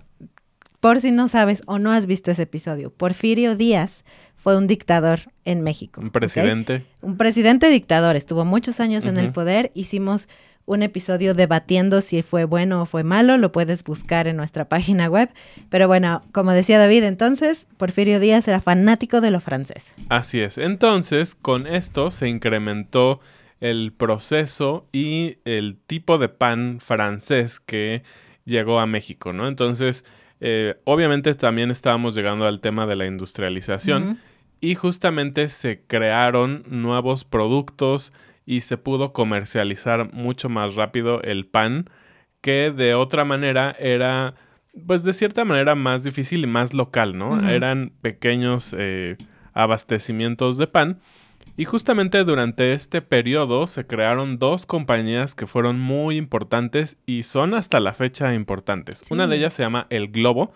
por 0.79 0.99
si 0.99 1.11
no 1.11 1.27
sabes 1.27 1.61
o 1.67 1.79
no 1.79 1.91
has 1.91 2.07
visto 2.07 2.31
ese 2.31 2.43
episodio, 2.43 2.91
Porfirio 2.91 3.55
Díaz 3.55 4.03
fue 4.35 4.57
un 4.57 4.65
dictador 4.65 5.19
en 5.45 5.61
México. 5.61 6.01
Un 6.01 6.09
presidente. 6.09 6.83
Un 7.01 7.15
presidente 7.15 7.69
dictador, 7.69 8.15
estuvo 8.15 8.43
muchos 8.43 8.79
años 8.79 9.05
en 9.05 9.19
el 9.19 9.31
poder, 9.31 9.71
hicimos 9.75 10.27
un 10.65 10.81
episodio 10.83 11.33
debatiendo 11.33 12.01
si 12.01 12.21
fue 12.23 12.45
bueno 12.45 12.81
o 12.81 12.85
fue 12.85 13.03
malo, 13.03 13.37
lo 13.37 13.51
puedes 13.51 13.83
buscar 13.83 14.27
en 14.27 14.37
nuestra 14.37 14.65
página 14.69 15.09
web. 15.09 15.29
Pero 15.69 15.87
bueno, 15.87 16.23
como 16.31 16.51
decía 16.51 16.79
David, 16.79 17.03
entonces 17.03 17.67
Porfirio 17.77 18.19
Díaz 18.19 18.47
era 18.47 18.61
fanático 18.61 19.21
de 19.21 19.31
lo 19.31 19.41
francés. 19.41 19.93
Así 20.09 20.39
es, 20.39 20.57
entonces 20.57 21.35
con 21.35 21.67
esto 21.67 22.09
se 22.09 22.27
incrementó 22.27 23.19
el 23.61 23.93
proceso 23.93 24.89
y 24.91 25.37
el 25.45 25.77
tipo 25.77 26.17
de 26.17 26.27
pan 26.27 26.79
francés 26.81 27.59
que 27.59 28.03
llegó 28.43 28.79
a 28.79 28.87
México, 28.87 29.31
¿no? 29.31 29.47
Entonces, 29.47 30.03
eh, 30.41 30.75
obviamente 30.83 31.33
también 31.35 31.71
estábamos 31.71 32.15
llegando 32.15 32.45
al 32.45 32.59
tema 32.59 32.87
de 32.87 32.95
la 32.95 33.05
industrialización 33.05 34.19
y 34.59 34.75
justamente 34.75 35.47
se 35.49 35.83
crearon 35.85 36.63
nuevos 36.67 37.23
productos 37.23 38.11
y 38.45 38.61
se 38.61 38.77
pudo 38.77 39.13
comercializar 39.13 40.11
mucho 40.11 40.49
más 40.49 40.75
rápido 40.75 41.21
el 41.21 41.45
pan 41.45 41.89
que 42.41 42.73
de 42.75 42.95
otra 42.95 43.23
manera 43.23 43.75
era 43.79 44.33
pues 44.87 45.03
de 45.03 45.13
cierta 45.13 45.45
manera 45.45 45.75
más 45.75 46.03
difícil 46.03 46.43
y 46.43 46.47
más 46.47 46.73
local, 46.73 47.17
¿no? 47.17 47.47
Eran 47.49 47.91
pequeños 48.01 48.73
eh, 48.77 49.17
abastecimientos 49.53 50.57
de 50.57 50.67
pan 50.67 50.99
y 51.57 51.65
justamente 51.65 52.23
durante 52.23 52.73
este 52.73 53.01
periodo 53.01 53.67
se 53.67 53.85
crearon 53.85 54.39
dos 54.39 54.65
compañías 54.65 55.35
que 55.35 55.47
fueron 55.47 55.79
muy 55.79 56.17
importantes 56.17 56.97
y 57.05 57.23
son 57.23 57.53
hasta 57.53 57.79
la 57.79 57.93
fecha 57.93 58.33
importantes. 58.33 59.03
Una 59.09 59.27
de 59.27 59.37
ellas 59.37 59.53
se 59.53 59.63
llama 59.63 59.87
El 59.89 60.09
Globo, 60.09 60.53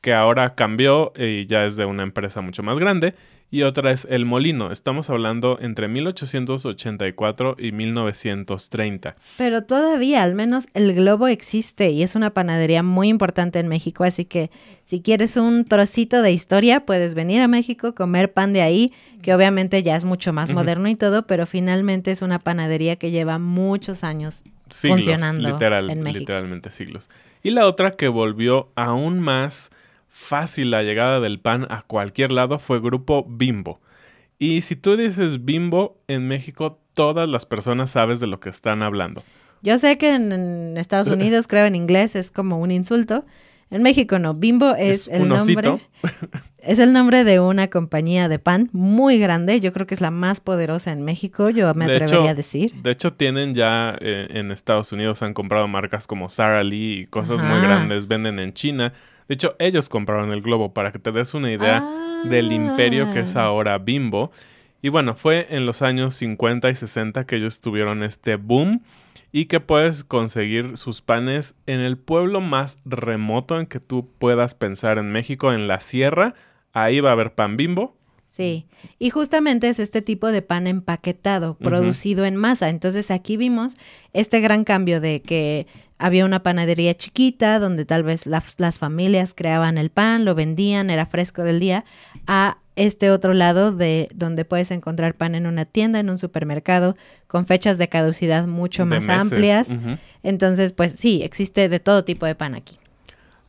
que 0.00 0.14
ahora 0.14 0.54
cambió 0.54 1.12
y 1.16 1.46
ya 1.46 1.64
es 1.64 1.76
de 1.76 1.84
una 1.84 2.02
empresa 2.02 2.40
mucho 2.40 2.62
más 2.62 2.78
grande, 2.78 3.14
y 3.50 3.62
otra 3.62 3.90
es 3.90 4.06
El 4.08 4.24
Molino. 4.24 4.70
Estamos 4.70 5.10
hablando 5.10 5.58
entre 5.60 5.88
1884 5.88 7.56
y 7.58 7.72
1930. 7.72 9.16
Pero 9.36 9.64
todavía, 9.64 10.22
al 10.22 10.34
menos 10.34 10.68
el 10.74 10.94
globo 10.94 11.26
existe 11.26 11.90
y 11.90 12.02
es 12.02 12.14
una 12.14 12.30
panadería 12.30 12.82
muy 12.82 13.08
importante 13.08 13.58
en 13.58 13.68
México, 13.68 14.04
así 14.04 14.24
que 14.24 14.50
si 14.84 15.02
quieres 15.02 15.36
un 15.36 15.64
trocito 15.64 16.22
de 16.22 16.32
historia, 16.32 16.86
puedes 16.86 17.14
venir 17.14 17.40
a 17.40 17.48
México, 17.48 17.94
comer 17.94 18.32
pan 18.32 18.52
de 18.52 18.62
ahí, 18.62 18.92
que 19.22 19.34
obviamente 19.34 19.82
ya 19.82 19.96
es 19.96 20.04
mucho 20.04 20.32
más 20.32 20.52
moderno 20.52 20.88
y 20.88 20.94
todo, 20.94 21.26
pero 21.26 21.46
finalmente 21.46 22.10
es 22.10 22.22
una 22.22 22.38
panadería 22.38 22.96
que 22.96 23.10
lleva 23.10 23.38
muchos 23.38 24.04
años 24.04 24.44
funcionando 24.68 25.58
en 25.58 26.02
México. 26.02 26.20
Literalmente 26.20 26.70
siglos. 26.70 27.10
Y 27.42 27.50
la 27.50 27.66
otra 27.66 27.92
que 27.92 28.08
volvió 28.08 28.68
aún 28.76 29.20
más 29.20 29.70
fácil 30.10 30.70
la 30.70 30.82
llegada 30.82 31.20
del 31.20 31.40
pan 31.40 31.66
a 31.70 31.82
cualquier 31.82 32.32
lado 32.32 32.58
fue 32.58 32.80
Grupo 32.80 33.24
Bimbo. 33.26 33.80
Y 34.38 34.62
si 34.62 34.76
tú 34.76 34.96
dices 34.96 35.44
Bimbo, 35.44 35.98
en 36.08 36.28
México 36.28 36.80
todas 36.94 37.28
las 37.28 37.46
personas 37.46 37.90
sabes 37.92 38.20
de 38.20 38.26
lo 38.26 38.40
que 38.40 38.50
están 38.50 38.82
hablando. 38.82 39.22
Yo 39.62 39.78
sé 39.78 39.98
que 39.98 40.14
en, 40.14 40.76
Estados 40.76 41.08
Unidos, 41.08 41.46
creo 41.46 41.66
en 41.66 41.74
inglés, 41.74 42.16
es 42.16 42.30
como 42.30 42.58
un 42.58 42.70
insulto. 42.70 43.24
En 43.70 43.82
México 43.82 44.18
no. 44.18 44.34
Bimbo 44.34 44.74
es, 44.74 45.06
Es 45.06 45.08
el 45.08 45.22
un 45.22 45.28
nombre. 45.28 45.78
Es 46.62 46.78
el 46.78 46.92
nombre 46.92 47.24
de 47.24 47.40
una 47.40 47.68
compañía 47.68 48.28
de 48.28 48.38
pan 48.38 48.68
muy 48.72 49.18
grande. 49.18 49.60
Yo 49.60 49.72
creo 49.72 49.86
que 49.86 49.94
es 49.94 50.02
la 50.02 50.10
más 50.10 50.40
poderosa 50.40 50.92
en 50.92 51.02
México. 51.02 51.48
Yo 51.48 51.72
me 51.74 51.86
De 51.86 51.94
atrevería 51.94 52.20
hecho, 52.20 52.28
a 52.28 52.34
decir. 52.34 52.74
De 52.82 52.90
hecho, 52.90 53.14
tienen 53.14 53.54
ya 53.54 53.96
eh, 53.98 54.26
en 54.30 54.50
Estados 54.50 54.92
Unidos, 54.92 55.22
han 55.22 55.32
comprado 55.32 55.68
marcas 55.68 56.06
como 56.06 56.28
Sara 56.28 56.62
Lee 56.62 57.00
y 57.00 57.06
cosas 57.06 57.42
muy 57.42 57.62
grandes, 57.62 58.08
venden 58.08 58.38
en 58.38 58.52
China. 58.52 58.92
De 59.30 59.34
hecho, 59.34 59.54
ellos 59.60 59.88
compraron 59.88 60.32
el 60.32 60.42
globo 60.42 60.74
para 60.74 60.90
que 60.90 60.98
te 60.98 61.12
des 61.12 61.34
una 61.34 61.52
idea 61.52 61.84
Ah. 61.84 62.22
del 62.28 62.50
imperio 62.50 63.10
que 63.12 63.20
es 63.20 63.36
ahora 63.36 63.78
Bimbo. 63.78 64.32
Y 64.82 64.88
bueno, 64.88 65.14
fue 65.14 65.46
en 65.50 65.66
los 65.66 65.82
años 65.82 66.16
50 66.16 66.68
y 66.68 66.74
60 66.74 67.24
que 67.26 67.36
ellos 67.36 67.60
tuvieron 67.60 68.02
este 68.02 68.34
boom 68.34 68.82
y 69.30 69.44
que 69.44 69.60
puedes 69.60 70.02
conseguir 70.02 70.76
sus 70.76 71.00
panes 71.00 71.54
en 71.66 71.78
el 71.78 71.96
pueblo 71.96 72.40
más 72.40 72.78
remoto 72.84 73.60
en 73.60 73.66
que 73.66 73.78
tú 73.78 74.08
puedas 74.18 74.56
pensar 74.56 74.98
en 74.98 75.12
México, 75.12 75.52
en 75.52 75.68
la 75.68 75.78
sierra. 75.78 76.34
Ahí 76.72 76.98
va 76.98 77.10
a 77.10 77.12
haber 77.12 77.32
pan 77.32 77.56
Bimbo. 77.56 77.96
Sí, 78.26 78.66
y 78.98 79.10
justamente 79.10 79.68
es 79.68 79.78
este 79.78 80.02
tipo 80.02 80.26
de 80.32 80.42
pan 80.42 80.66
empaquetado, 80.66 81.54
producido 81.56 82.24
en 82.24 82.34
masa. 82.34 82.68
Entonces 82.68 83.12
aquí 83.12 83.36
vimos 83.36 83.76
este 84.12 84.40
gran 84.40 84.64
cambio 84.64 85.00
de 85.00 85.22
que 85.22 85.68
había 86.00 86.24
una 86.24 86.42
panadería 86.42 86.94
chiquita 86.96 87.58
donde 87.58 87.84
tal 87.84 88.02
vez 88.02 88.26
las, 88.26 88.58
las 88.58 88.78
familias 88.78 89.34
creaban 89.34 89.78
el 89.78 89.90
pan, 89.90 90.24
lo 90.24 90.34
vendían, 90.34 90.90
era 90.90 91.06
fresco 91.06 91.44
del 91.44 91.60
día, 91.60 91.84
a 92.26 92.58
este 92.74 93.10
otro 93.10 93.34
lado 93.34 93.72
de 93.72 94.08
donde 94.14 94.46
puedes 94.46 94.70
encontrar 94.70 95.14
pan 95.14 95.34
en 95.34 95.46
una 95.46 95.66
tienda, 95.66 96.00
en 96.00 96.08
un 96.08 96.18
supermercado, 96.18 96.96
con 97.26 97.44
fechas 97.44 97.76
de 97.76 97.88
caducidad 97.88 98.46
mucho 98.46 98.86
más 98.86 99.08
amplias. 99.08 99.76
Entonces, 100.22 100.72
pues 100.72 100.92
sí, 100.92 101.20
existe 101.22 101.68
de 101.68 101.80
todo 101.80 102.04
tipo 102.04 102.24
de 102.24 102.34
pan 102.34 102.54
aquí. 102.54 102.78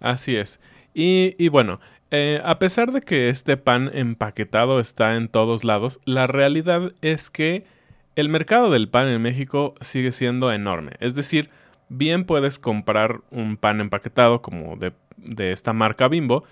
Así 0.01 0.35
es. 0.35 0.59
Y, 0.93 1.35
y 1.37 1.47
bueno, 1.47 1.79
eh, 2.09 2.41
a 2.43 2.59
pesar 2.59 2.91
de 2.91 3.01
que 3.01 3.29
este 3.29 3.55
pan 3.55 3.89
empaquetado 3.93 4.81
está 4.81 5.15
en 5.15 5.29
todos 5.29 5.63
lados, 5.63 6.01
la 6.03 6.27
realidad 6.27 6.91
es 7.01 7.29
que 7.29 7.63
el 8.17 8.27
mercado 8.27 8.69
del 8.69 8.89
pan 8.89 9.07
en 9.07 9.21
México 9.21 9.75
sigue 9.79 10.11
siendo 10.11 10.51
enorme. 10.51 10.91
Es 10.99 11.15
decir, 11.15 11.49
bien 11.91 12.23
puedes 12.23 12.57
comprar 12.57 13.21
un 13.31 13.57
pan 13.57 13.81
empaquetado 13.81 14.41
como 14.41 14.77
de, 14.77 14.93
de 15.17 15.51
esta 15.51 15.73
marca 15.73 16.07
Bimbo, 16.07 16.43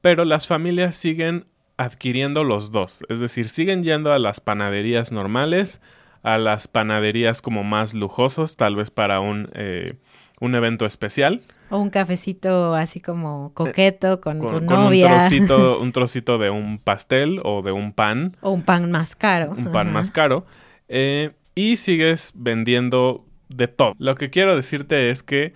pero 0.00 0.24
las 0.24 0.46
familias 0.46 0.96
siguen 0.96 1.46
adquiriendo 1.76 2.42
los 2.44 2.72
dos. 2.72 3.04
Es 3.10 3.20
decir, 3.20 3.48
siguen 3.50 3.82
yendo 3.84 4.12
a 4.12 4.18
las 4.18 4.40
panaderías 4.40 5.12
normales, 5.12 5.82
a 6.22 6.38
las 6.38 6.66
panaderías 6.66 7.42
como 7.42 7.62
más 7.62 7.92
lujosos, 7.92 8.56
tal 8.56 8.74
vez 8.76 8.90
para 8.90 9.20
un, 9.20 9.50
eh, 9.52 9.96
un 10.40 10.54
evento 10.54 10.86
especial. 10.86 11.42
O 11.68 11.78
un 11.78 11.90
cafecito 11.90 12.74
así 12.74 13.00
como 13.00 13.52
coqueto 13.52 14.20
con, 14.22 14.38
con, 14.38 14.64
con 14.64 14.66
novia. 14.66 15.06
un 15.12 15.18
trocito, 15.18 15.78
un 15.80 15.92
trocito 15.92 16.38
de 16.38 16.48
un 16.48 16.78
pastel 16.78 17.40
o 17.44 17.60
de 17.60 17.72
un 17.72 17.92
pan, 17.92 18.36
O 18.40 18.52
un 18.52 18.62
pan 18.62 18.90
más 18.90 19.14
caro. 19.14 19.50
un 19.50 19.70
pan 19.72 19.88
Ajá. 19.88 19.94
más 19.94 20.10
caro, 20.10 20.46
eh, 20.88 21.32
y 21.54 21.76
sigues 21.76 22.32
vendiendo 22.34 23.25
de 23.48 23.68
todo. 23.68 23.94
Lo 23.98 24.14
que 24.14 24.30
quiero 24.30 24.56
decirte 24.56 25.10
es 25.10 25.22
que 25.22 25.54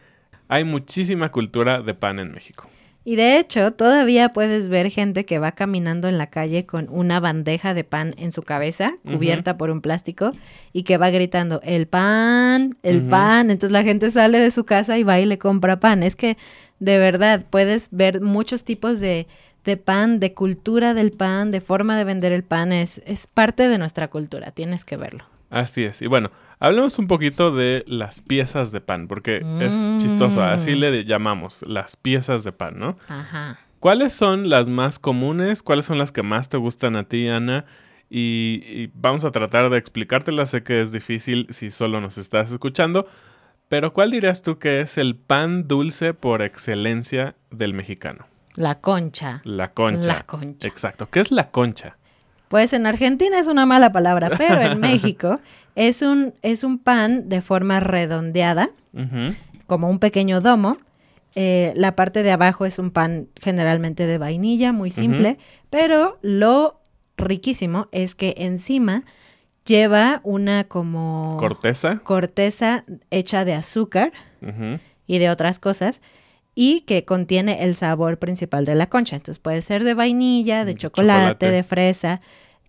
hay 0.48 0.64
muchísima 0.64 1.30
cultura 1.30 1.80
de 1.80 1.94
pan 1.94 2.18
en 2.18 2.32
México. 2.32 2.68
Y 3.02 3.16
de 3.16 3.38
hecho, 3.38 3.72
todavía 3.72 4.34
puedes 4.34 4.68
ver 4.68 4.90
gente 4.90 5.24
que 5.24 5.38
va 5.38 5.52
caminando 5.52 6.06
en 6.08 6.18
la 6.18 6.28
calle 6.28 6.66
con 6.66 6.86
una 6.90 7.18
bandeja 7.18 7.72
de 7.72 7.82
pan 7.82 8.14
en 8.18 8.30
su 8.30 8.42
cabeza, 8.42 8.92
cubierta 9.04 9.56
por 9.56 9.70
un 9.70 9.80
plástico, 9.80 10.32
y 10.74 10.82
que 10.82 10.98
va 10.98 11.08
gritando, 11.08 11.62
el 11.64 11.86
pan, 11.86 12.76
el 12.82 13.02
pan. 13.02 13.50
Entonces 13.50 13.70
la 13.70 13.84
gente 13.84 14.10
sale 14.10 14.38
de 14.38 14.50
su 14.50 14.64
casa 14.64 14.98
y 14.98 15.02
va 15.02 15.18
y 15.18 15.24
le 15.24 15.38
compra 15.38 15.80
pan. 15.80 16.02
Es 16.02 16.14
que, 16.14 16.36
de 16.78 16.98
verdad, 16.98 17.46
puedes 17.48 17.88
ver 17.90 18.20
muchos 18.20 18.64
tipos 18.64 19.00
de, 19.00 19.26
de 19.64 19.76
pan, 19.78 20.20
de 20.20 20.34
cultura 20.34 20.92
del 20.92 21.10
pan, 21.10 21.52
de 21.52 21.62
forma 21.62 21.96
de 21.96 22.04
vender 22.04 22.32
el 22.32 22.44
pan. 22.44 22.70
Es, 22.70 23.00
es 23.06 23.26
parte 23.26 23.70
de 23.70 23.78
nuestra 23.78 24.08
cultura, 24.08 24.50
tienes 24.50 24.84
que 24.84 24.98
verlo. 24.98 25.24
Así 25.48 25.84
es. 25.84 26.02
Y 26.02 26.06
bueno, 26.06 26.30
hablemos 26.60 26.98
un 27.00 27.08
poquito 27.08 27.50
de 27.50 27.84
las 27.88 28.22
piezas 28.22 28.70
de 28.70 28.80
pan, 28.80 29.08
porque 29.08 29.38
es 29.60 29.88
Mm. 29.90 29.96
chistoso, 29.98 30.42
así 30.44 30.74
le 30.76 31.04
llamamos, 31.04 31.62
las 31.66 31.96
piezas 31.96 32.44
de 32.44 32.52
pan, 32.52 32.78
¿no? 32.78 32.96
Ajá. 33.08 33.58
¿Cuáles 33.80 34.12
son 34.12 34.48
las 34.50 34.68
más 34.68 34.98
comunes? 34.98 35.62
¿Cuáles 35.62 35.86
son 35.86 35.98
las 35.98 36.12
que 36.12 36.22
más 36.22 36.48
te 36.48 36.58
gustan 36.58 36.96
a 36.96 37.04
ti, 37.04 37.26
Ana? 37.28 37.64
Y, 38.10 38.62
y 38.66 38.90
vamos 38.94 39.24
a 39.24 39.30
tratar 39.30 39.70
de 39.70 39.78
explicártelas. 39.78 40.50
Sé 40.50 40.62
que 40.62 40.80
es 40.80 40.92
difícil 40.92 41.46
si 41.50 41.70
solo 41.70 42.00
nos 42.00 42.18
estás 42.18 42.52
escuchando. 42.52 43.06
Pero 43.68 43.92
¿cuál 43.92 44.10
dirías 44.10 44.42
tú 44.42 44.58
que 44.58 44.80
es 44.80 44.98
el 44.98 45.14
pan 45.16 45.66
dulce 45.68 46.12
por 46.12 46.42
excelencia 46.42 47.36
del 47.50 47.72
mexicano? 47.72 48.26
La 48.56 48.80
concha. 48.80 49.40
La 49.44 49.72
concha. 49.72 50.08
La 50.08 50.22
concha. 50.24 50.66
Exacto. 50.68 51.08
¿Qué 51.08 51.20
es 51.20 51.30
la 51.30 51.50
concha? 51.50 51.96
Pues 52.50 52.72
en 52.72 52.84
Argentina 52.84 53.38
es 53.38 53.46
una 53.46 53.64
mala 53.64 53.92
palabra, 53.92 54.32
pero 54.36 54.60
en 54.60 54.80
México 54.80 55.38
es 55.76 56.02
un, 56.02 56.34
es 56.42 56.64
un 56.64 56.78
pan 56.78 57.28
de 57.28 57.42
forma 57.42 57.78
redondeada, 57.78 58.70
como 59.68 59.88
un 59.88 60.00
pequeño 60.00 60.40
domo. 60.40 60.76
Eh, 61.36 61.72
la 61.76 61.94
parte 61.94 62.24
de 62.24 62.32
abajo 62.32 62.66
es 62.66 62.80
un 62.80 62.90
pan 62.90 63.28
generalmente 63.40 64.08
de 64.08 64.18
vainilla, 64.18 64.72
muy 64.72 64.90
simple, 64.90 65.38
pero 65.70 66.18
lo 66.22 66.80
riquísimo 67.16 67.86
es 67.92 68.16
que 68.16 68.34
encima 68.36 69.04
lleva 69.64 70.20
una 70.24 70.64
como 70.64 71.36
Corteza. 71.38 72.00
corteza 72.02 72.84
hecha 73.10 73.44
de 73.44 73.54
azúcar 73.54 74.12
y 75.06 75.18
de 75.18 75.30
otras 75.30 75.60
cosas 75.60 76.02
y 76.62 76.82
que 76.82 77.06
contiene 77.06 77.64
el 77.64 77.74
sabor 77.74 78.18
principal 78.18 78.66
de 78.66 78.74
la 78.74 78.86
concha. 78.86 79.16
Entonces 79.16 79.38
puede 79.38 79.62
ser 79.62 79.82
de 79.82 79.94
vainilla, 79.94 80.66
de 80.66 80.74
De 80.74 80.78
chocolate, 80.78 81.16
chocolate. 81.16 81.50
de 81.50 81.62
fresa, 81.62 82.20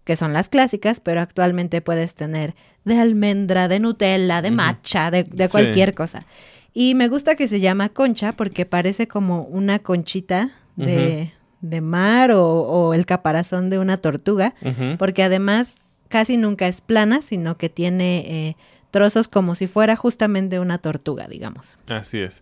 que 0.05 0.15
son 0.15 0.31
las 0.31 0.47
clásicas, 0.47 1.01
pero 1.01 1.19
actualmente 1.19 1.81
puedes 1.81 2.15
tener 2.15 2.55
de 2.85 2.97
almendra, 2.97 3.67
de 3.67 3.81
Nutella, 3.81 4.41
de 4.41 4.47
Ujú. 4.47 4.55
matcha, 4.55 5.11
de, 5.11 5.25
de 5.25 5.45
Sí. 5.47 5.51
cualquier 5.51 5.93
cosa. 5.93 6.25
Y 6.73 6.95
me 6.95 7.09
gusta 7.09 7.35
que 7.35 7.49
se 7.49 7.59
llama 7.59 7.89
concha 7.89 8.31
porque 8.31 8.65
parece 8.65 9.09
como 9.09 9.41
una 9.41 9.79
conchita 9.79 10.51
de, 10.77 11.33
de 11.59 11.81
mar 11.81 12.31
o, 12.31 12.45
o 12.47 12.93
el 12.93 13.05
caparazón 13.05 13.69
de 13.69 13.77
una 13.77 13.97
tortuga, 13.97 14.55
porque 14.97 15.21
además 15.23 15.79
casi 16.07 16.37
nunca 16.37 16.69
es 16.69 16.79
plana, 16.79 17.21
sino 17.21 17.57
que 17.57 17.67
tiene 17.67 18.19
eh, 18.19 18.55
trozos 18.89 19.27
como 19.27 19.53
si 19.53 19.67
fuera 19.67 19.97
justamente 19.97 20.61
una 20.61 20.77
tortuga, 20.77 21.27
digamos. 21.27 21.77
Así 21.89 22.19
es. 22.19 22.41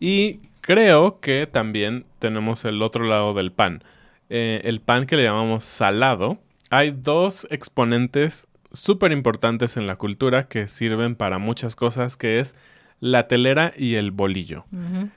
Y 0.00 0.40
creo 0.68 1.18
que 1.20 1.46
también 1.46 2.04
tenemos 2.18 2.66
el 2.66 2.82
otro 2.82 3.06
lado 3.06 3.32
del 3.32 3.52
pan. 3.52 3.82
Eh, 4.28 4.60
el 4.64 4.82
pan 4.82 5.06
que 5.06 5.16
le 5.16 5.22
llamamos 5.22 5.64
salado. 5.64 6.36
Hay 6.68 6.90
dos 6.90 7.46
exponentes 7.48 8.48
súper 8.70 9.12
importantes 9.12 9.78
en 9.78 9.86
la 9.86 9.96
cultura 9.96 10.46
que 10.46 10.68
sirven 10.68 11.16
para 11.16 11.38
muchas 11.38 11.74
cosas, 11.74 12.18
que 12.18 12.38
es 12.38 12.54
la 13.00 13.28
telera 13.28 13.72
y 13.78 13.94
el 13.94 14.10
bolillo. 14.10 14.66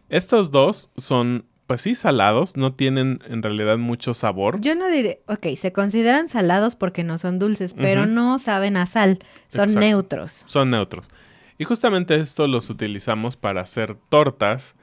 Estos 0.08 0.52
dos 0.52 0.90
son, 0.96 1.44
pues 1.68 1.82
sí, 1.82 1.96
salados, 1.96 2.56
no 2.56 2.74
tienen 2.74 3.20
en 3.28 3.44
realidad 3.44 3.78
mucho 3.78 4.14
sabor. 4.14 4.62
Yo 4.62 4.74
no 4.76 4.88
diré, 4.88 5.22
ok, 5.28 5.48
se 5.58 5.74
consideran 5.74 6.30
salados 6.30 6.78
porque 6.78 7.04
no 7.04 7.18
son 7.18 7.40
dulces, 7.40 7.74
pero 7.74 8.06
no 8.06 8.40
saben 8.40 8.78
a 8.78 8.86
sal, 8.86 9.20
son 9.50 9.64
Exacto. 9.66 9.80
neutros. 9.82 10.44
Son 10.48 10.70
neutros. 10.70 11.10
Y 11.58 11.66
justamente 11.66 12.16
esto 12.16 12.48
los 12.48 12.70
utilizamos 12.70 13.36
para 13.36 13.60
hacer 13.60 13.98
tortas, 14.08 14.76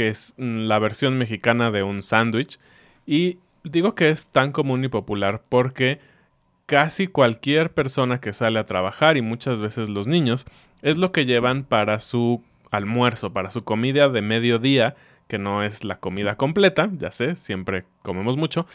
que 0.00 0.08
es 0.08 0.34
mm, 0.38 0.60
la 0.60 0.78
versión 0.78 1.18
mexicana 1.18 1.70
de 1.70 1.82
un 1.82 2.02
sándwich. 2.02 2.58
Y 3.04 3.36
digo 3.64 3.94
que 3.94 4.08
es 4.08 4.28
tan 4.28 4.50
común 4.50 4.82
y 4.82 4.88
popular 4.88 5.42
porque 5.46 6.00
casi 6.64 7.06
cualquier 7.06 7.70
persona 7.70 8.18
que 8.18 8.32
sale 8.32 8.58
a 8.58 8.64
trabajar 8.64 9.18
y 9.18 9.20
muchas 9.20 9.60
veces 9.60 9.90
los 9.90 10.08
niños 10.08 10.46
es 10.80 10.96
lo 10.96 11.12
que 11.12 11.26
llevan 11.26 11.64
para 11.64 12.00
su 12.00 12.42
almuerzo, 12.70 13.34
para 13.34 13.50
su 13.50 13.62
comida 13.62 14.08
de 14.08 14.22
mediodía, 14.22 14.96
que 15.28 15.36
no 15.36 15.62
es 15.62 15.84
la 15.84 15.98
comida 15.98 16.36
completa, 16.36 16.88
ya 16.96 17.12
sé, 17.12 17.36
siempre 17.36 17.84
comemos 18.00 18.38
mucho, 18.38 18.66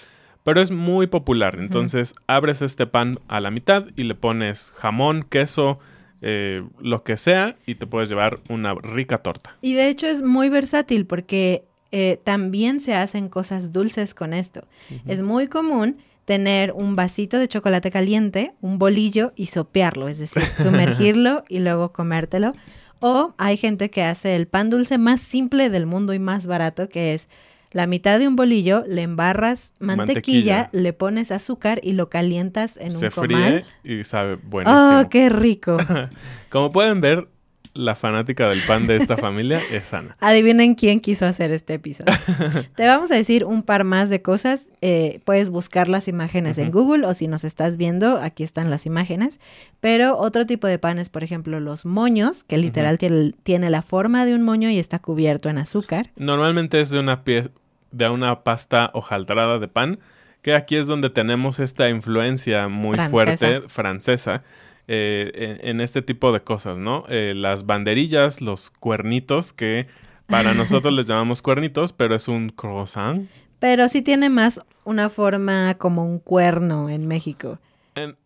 pero 0.44 0.62
es 0.62 0.70
muy 0.70 1.08
popular. 1.08 1.55
Entonces 1.58 2.13
abres 2.27 2.62
este 2.62 2.86
pan 2.86 3.17
a 3.27 3.39
la 3.39 3.50
mitad 3.50 3.88
y 3.96 4.03
le 4.03 4.13
pones 4.13 4.74
jamón, 4.77 5.24
queso, 5.24 5.79
eh, 6.22 6.63
lo 6.79 7.03
que 7.03 7.17
sea 7.17 7.55
y 7.65 7.75
te 7.75 7.88
puedes 7.88 8.10
llevar 8.10 8.39
una 8.50 8.74
rica 8.74 9.19
torta. 9.19 9.55
Y 9.62 9.74
de 9.74 9.89
hecho 9.89 10.07
es 10.07 10.22
muy 10.22 10.50
versátil 10.50 11.05
porque 11.05 11.65
eh, 11.91 12.19
también 12.24 12.79
se 12.79 12.95
hacen 12.95 13.29
cosas 13.29 13.72
dulces 13.72 14.13
con 14.13 14.34
esto. 14.34 14.67
Es 15.07 15.22
muy 15.22 15.48
común 15.48 15.98
tener 16.25 16.72
un 16.72 16.95
vasito 16.95 17.38
de 17.38 17.48
chocolate 17.48 17.91
caliente, 17.91 18.53
un 18.62 18.79
bolillo 18.79 19.31
y 19.36 19.45
sopearlo, 19.48 20.07
es 20.07 20.19
decir, 20.19 20.43
sumergirlo 20.57 21.43
y 21.48 21.60
luego 21.60 21.93
comértelo. 21.93 22.53
O 23.00 23.34
hay 23.38 23.57
gente 23.57 23.89
que 23.89 24.03
hace 24.03 24.36
el 24.36 24.48
pan 24.48 24.69
dulce 24.69 24.98
más 24.98 25.22
simple 25.22 25.69
del 25.69 25.86
mundo 25.86 26.13
y 26.13 26.19
más 26.19 26.48
barato, 26.48 26.89
que 26.89 27.13
es 27.13 27.29
la 27.75 27.88
mitad 27.88 28.20
de 28.20 28.27
un 28.29 28.38
bolillo, 28.38 28.86
le 28.88 29.01
embarras 29.01 29.74
mantequilla, 29.79 30.55
Mantequilla. 30.55 30.70
le 30.72 30.94
pones 30.94 31.29
azúcar 31.29 31.82
y 31.84 31.91
lo 31.91 32.10
calientas 32.10 32.77
en 32.77 32.98
Se 32.98 33.08
un 33.08 33.12
comal. 33.12 33.65
fríe 33.84 33.98
y 34.00 34.05
sabe 34.05 34.36
buenísimo. 34.36 35.01
¡Oh, 35.01 35.10
qué 35.10 35.27
rico! 35.27 35.75
Como 36.50 36.72
pueden 36.72 37.01
ver, 37.01 37.27
la 37.74 37.96
fanática 37.96 38.48
del 38.48 38.62
pan 38.65 38.88
de 38.88 38.96
esta 38.96 39.17
familia 39.17 39.60
es 39.74 39.94
Ana. 39.94 40.15
Adivinen 40.22 40.75
quién 40.75 41.01
quiso 41.01 41.25
hacer 41.25 41.51
este 41.51 41.74
episodio. 41.74 42.13
Te 42.75 42.88
vamos 42.88 43.12
a 43.12 43.15
decir 43.15 43.44
un 43.44 43.62
par 43.62 43.84
más 43.84 44.10
de 44.10 44.22
cosas. 44.22 44.70
Eh, 44.79 45.20
puedes 45.25 45.50
buscar 45.50 45.89
las 45.89 46.08
imágenes 46.08 46.58
en 46.58 46.72
Google 46.72 47.05
o 47.05 47.13
si 47.13 47.27
nos 47.27 47.44
estás 47.44 47.75
viendo, 47.75 48.20
aquí 48.20 48.44
están 48.44 48.70
las 48.70 48.86
imágenes. 48.86 49.41
Pero 49.82 50.17
otro 50.17 50.46
tipo 50.46 50.65
de 50.65 50.79
panes, 50.79 51.10
por 51.10 51.25
ejemplo, 51.25 51.60
los 51.60 51.86
moños, 51.86 52.46
que 52.46 52.58
literal 52.58 52.98
tiene, 52.98 53.34
tiene, 53.44 53.70
la 53.70 53.82
forma 53.82 54.25
de 54.25 54.34
un 54.34 54.44
moño 54.44 54.70
y 54.70 54.79
está 54.79 55.00
cubierto 55.00 55.50
en 55.50 55.58
azúcar. 55.58 56.12
Normalmente 56.15 56.79
es 56.79 56.89
de 56.89 57.00
una, 57.00 57.25
pie 57.25 57.50
de 57.96 58.10
una 58.10 58.44
pasta 58.44 58.92
hojaldrada 58.94 59.58
de 59.58 59.68
pan, 59.68 60.00
que 60.42 60.54
aquí 60.54 60.75
es 60.75 60.86
donde 60.88 61.10
tenemos 61.10 61.60
esta 61.60 61.90
influencia 61.90 62.68
muy 62.68 62.98
fuerte 62.98 63.62
francesa 63.68 64.44
eh, 64.88 65.60
en, 65.64 65.82
este 65.82 66.02
tipo 66.02 66.32
de 66.32 66.42
cosas, 66.42 66.78
¿no? 66.78 67.06
Eh, 67.10 67.34
las 67.36 67.66
banderillas, 67.66 68.42
los 68.42 68.70
cuernitos, 68.70 69.54
que 69.54 69.88
para 70.28 70.54
nosotros 70.54 70.94
les 70.94 71.08
llamamos 71.08 71.42
cuernitos, 71.42 71.94
pero 71.94 72.16
es 72.16 72.28
un 72.28 72.50
croissant. 72.50 73.28
Pero 73.60 73.88
sí 73.88 74.02
tiene 74.02 74.30
más 74.30 74.60
una 74.84 75.10
forma 75.10 75.75
como 75.75 76.06
un 76.06 76.20
cuerno 76.20 76.90
en 76.90 77.08
México. 77.08 77.58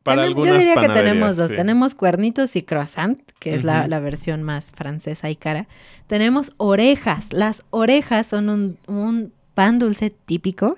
para 0.03 0.23
algunas 0.23 0.51
Yo 0.51 0.57
diría 0.57 0.75
que 0.75 0.89
tenemos 0.89 1.37
dos. 1.37 1.49
Tenemos 1.49 1.93
cuernitos 1.93 2.55
y 2.55 2.63
croissant, 2.63 3.21
que 3.39 3.53
es 3.53 3.63
la, 3.63 3.87
versión 3.99 4.41
más 4.43 4.71
francesa 4.71 5.29
y 5.29 5.35
cara. 5.35 5.67
Tenemos 6.07 6.51
orejas. 6.57 7.31
Las 7.31 7.63
orejas 7.69 8.25
son 8.27 8.49
un, 8.49 8.77
un 8.87 9.31
pan 9.59 9.77
dulce 9.77 10.09
típico. 10.09 10.77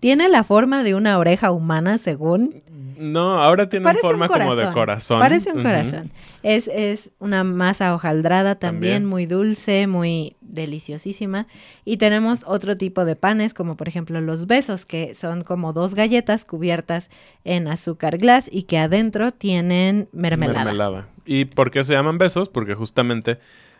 Tiene 0.00 0.30
la 0.30 0.44
forma 0.44 0.82
de 0.82 0.94
una 0.94 1.18
oreja 1.18 1.50
humana, 1.50 1.98
según. 1.98 2.62
No, 2.96 3.42
ahora 3.42 3.68
tiene 3.68 3.92
forma 3.96 4.28
como 4.28 4.56
de 4.56 4.72
corazón. 4.72 5.20
Parece 5.20 5.52
un 5.52 5.62
corazón. 5.62 6.10
Es, 6.42 6.68
es 6.68 7.10
una 7.18 7.44
masa 7.44 7.94
hojaldrada 7.94 8.54
también, 8.54 9.04
muy 9.04 9.26
dulce, 9.26 9.86
muy 9.86 10.36
deliciosísima. 10.40 11.48
Y 11.84 11.98
tenemos 11.98 12.44
otro 12.46 12.78
tipo 12.78 13.04
de 13.04 13.14
panes, 13.14 13.52
como 13.52 13.76
por 13.76 13.88
ejemplo 13.88 14.22
los 14.22 14.46
besos, 14.46 14.86
que 14.86 15.14
son 15.14 15.44
como 15.44 15.74
dos 15.74 15.94
galletas 15.94 16.46
cubiertas 16.46 17.10
en 17.44 17.68
azúcar 17.68 18.16
glass 18.16 18.48
y 18.50 18.62
que 18.62 18.78
adentro 18.78 19.32
tienen 19.32 20.08
mermelada. 20.12 20.64
Mermelada. 20.64 21.08
¿Y 21.26 21.44
por 21.44 21.70
qué 21.70 21.84
se 21.84 21.92
llaman 21.92 22.16
besos? 22.16 22.48
Porque 22.48 22.74
justamente 22.74 23.38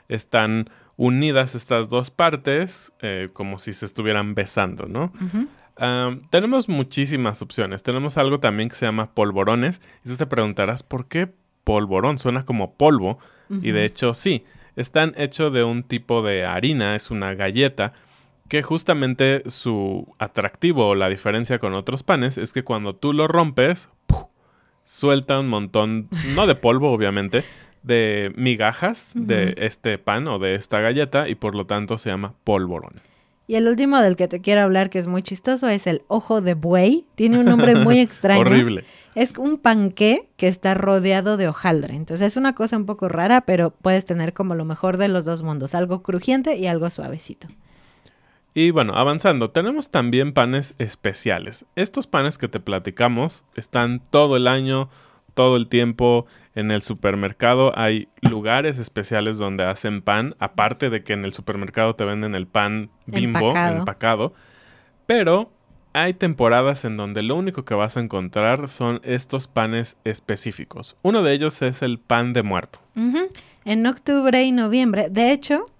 están 0.08 0.70
unidas 0.96 1.54
estas 1.54 1.88
dos 1.88 2.10
partes 2.10 2.92
eh, 3.00 3.28
como 3.32 3.58
si 3.58 3.72
se 3.72 3.86
estuvieran 3.86 4.34
besando, 4.34 4.86
¿no? 4.86 5.12
tenemos 6.30 6.68
muchísimas 6.68 7.42
opciones. 7.42 7.82
Tenemos 7.82 8.16
algo 8.16 8.38
también 8.38 8.68
que 8.68 8.76
se 8.76 8.86
llama 8.86 9.12
polvorones. 9.12 9.80
Y 10.04 10.08
tú 10.08 10.16
te 10.16 10.26
preguntarás, 10.26 10.84
¿por 10.84 11.08
qué 11.08 11.28
polvorón? 11.64 12.18
Suena 12.18 12.44
como 12.44 12.74
polvo. 12.74 13.18
Y 13.60 13.72
de 13.72 13.84
hecho, 13.84 14.14
sí. 14.14 14.44
Están 14.76 15.14
hechos 15.16 15.52
de 15.52 15.64
un 15.64 15.82
tipo 15.82 16.22
de 16.22 16.44
harina, 16.44 16.96
es 16.96 17.10
una 17.10 17.34
galleta, 17.34 17.92
que 18.48 18.62
justamente 18.62 19.42
su 19.46 20.14
atractivo 20.18 20.88
o 20.88 20.94
la 20.94 21.08
diferencia 21.08 21.58
con 21.58 21.74
otros 21.74 22.02
panes 22.02 22.38
es 22.38 22.52
que 22.52 22.64
cuando 22.64 22.94
tú 22.94 23.12
lo 23.12 23.28
rompes, 23.28 23.88
suelta 24.82 25.40
un 25.40 25.48
montón, 25.48 26.08
no 26.34 26.46
de 26.46 26.54
polvo 26.54 26.92
obviamente, 26.92 27.44
de 27.84 28.32
migajas 28.36 29.10
de 29.14 29.54
este 29.58 29.98
pan 29.98 30.26
o 30.26 30.38
de 30.38 30.56
esta 30.56 30.80
galleta 30.80 31.28
y 31.28 31.36
por 31.36 31.54
lo 31.54 31.66
tanto 31.66 31.98
se 31.98 32.10
llama 32.10 32.34
polvorón. 32.42 32.94
Y 33.46 33.56
el 33.56 33.68
último 33.68 33.98
del 34.00 34.16
que 34.16 34.26
te 34.26 34.40
quiero 34.40 34.62
hablar, 34.62 34.88
que 34.88 34.98
es 34.98 35.06
muy 35.06 35.22
chistoso, 35.22 35.68
es 35.68 35.86
el 35.86 36.02
ojo 36.08 36.40
de 36.40 36.54
buey. 36.54 37.04
Tiene 37.14 37.38
un 37.38 37.44
nombre 37.44 37.74
muy 37.74 37.98
extraño. 38.00 38.40
Horrible. 38.40 38.84
Es 39.14 39.34
un 39.36 39.58
panqué 39.58 40.28
que 40.38 40.48
está 40.48 40.72
rodeado 40.72 41.36
de 41.36 41.46
hojaldre. 41.46 41.94
Entonces 41.94 42.28
es 42.28 42.36
una 42.38 42.54
cosa 42.54 42.78
un 42.78 42.86
poco 42.86 43.08
rara, 43.08 43.42
pero 43.42 43.70
puedes 43.70 44.06
tener 44.06 44.32
como 44.32 44.54
lo 44.54 44.64
mejor 44.64 44.96
de 44.96 45.08
los 45.08 45.26
dos 45.26 45.42
mundos, 45.42 45.74
algo 45.74 46.02
crujiente 46.02 46.56
y 46.56 46.66
algo 46.66 46.88
suavecito. 46.88 47.48
Y 48.54 48.70
bueno, 48.70 48.94
avanzando, 48.94 49.50
tenemos 49.50 49.90
también 49.90 50.32
panes 50.32 50.74
especiales. 50.78 51.66
Estos 51.74 52.06
panes 52.06 52.38
que 52.38 52.48
te 52.48 52.60
platicamos 52.60 53.44
están 53.56 54.00
todo 54.10 54.36
el 54.36 54.46
año, 54.46 54.88
todo 55.34 55.56
el 55.56 55.68
tiempo 55.68 56.26
en 56.54 56.70
el 56.70 56.82
supermercado 56.82 57.76
hay 57.76 58.08
lugares 58.22 58.78
especiales 58.78 59.38
donde 59.38 59.64
hacen 59.64 60.02
pan, 60.02 60.36
aparte 60.38 60.90
de 60.90 61.02
que 61.02 61.12
en 61.12 61.24
el 61.24 61.32
supermercado 61.32 61.94
te 61.94 62.04
venden 62.04 62.34
el 62.34 62.46
pan 62.46 62.90
bimbo 63.06 63.56
empacado. 63.56 64.32
pero 65.06 65.50
hay 65.92 66.12
temporadas 66.12 66.84
en 66.84 66.96
donde 66.96 67.22
lo 67.22 67.36
único 67.36 67.64
que 67.64 67.74
vas 67.74 67.96
a 67.96 68.00
encontrar 68.00 68.68
son 68.68 69.00
estos 69.04 69.46
panes 69.46 69.96
específicos. 70.04 70.96
Uno 71.02 71.22
de 71.22 71.32
ellos 71.32 71.62
es 71.62 71.82
el 71.82 72.00
pan 72.00 72.32
de 72.32 72.42
muerto. 72.42 72.80
En 73.64 73.86
octubre 73.86 74.42
y 74.42 74.50
noviembre, 74.50 75.08
de 75.08 75.30
hecho, 75.30 75.70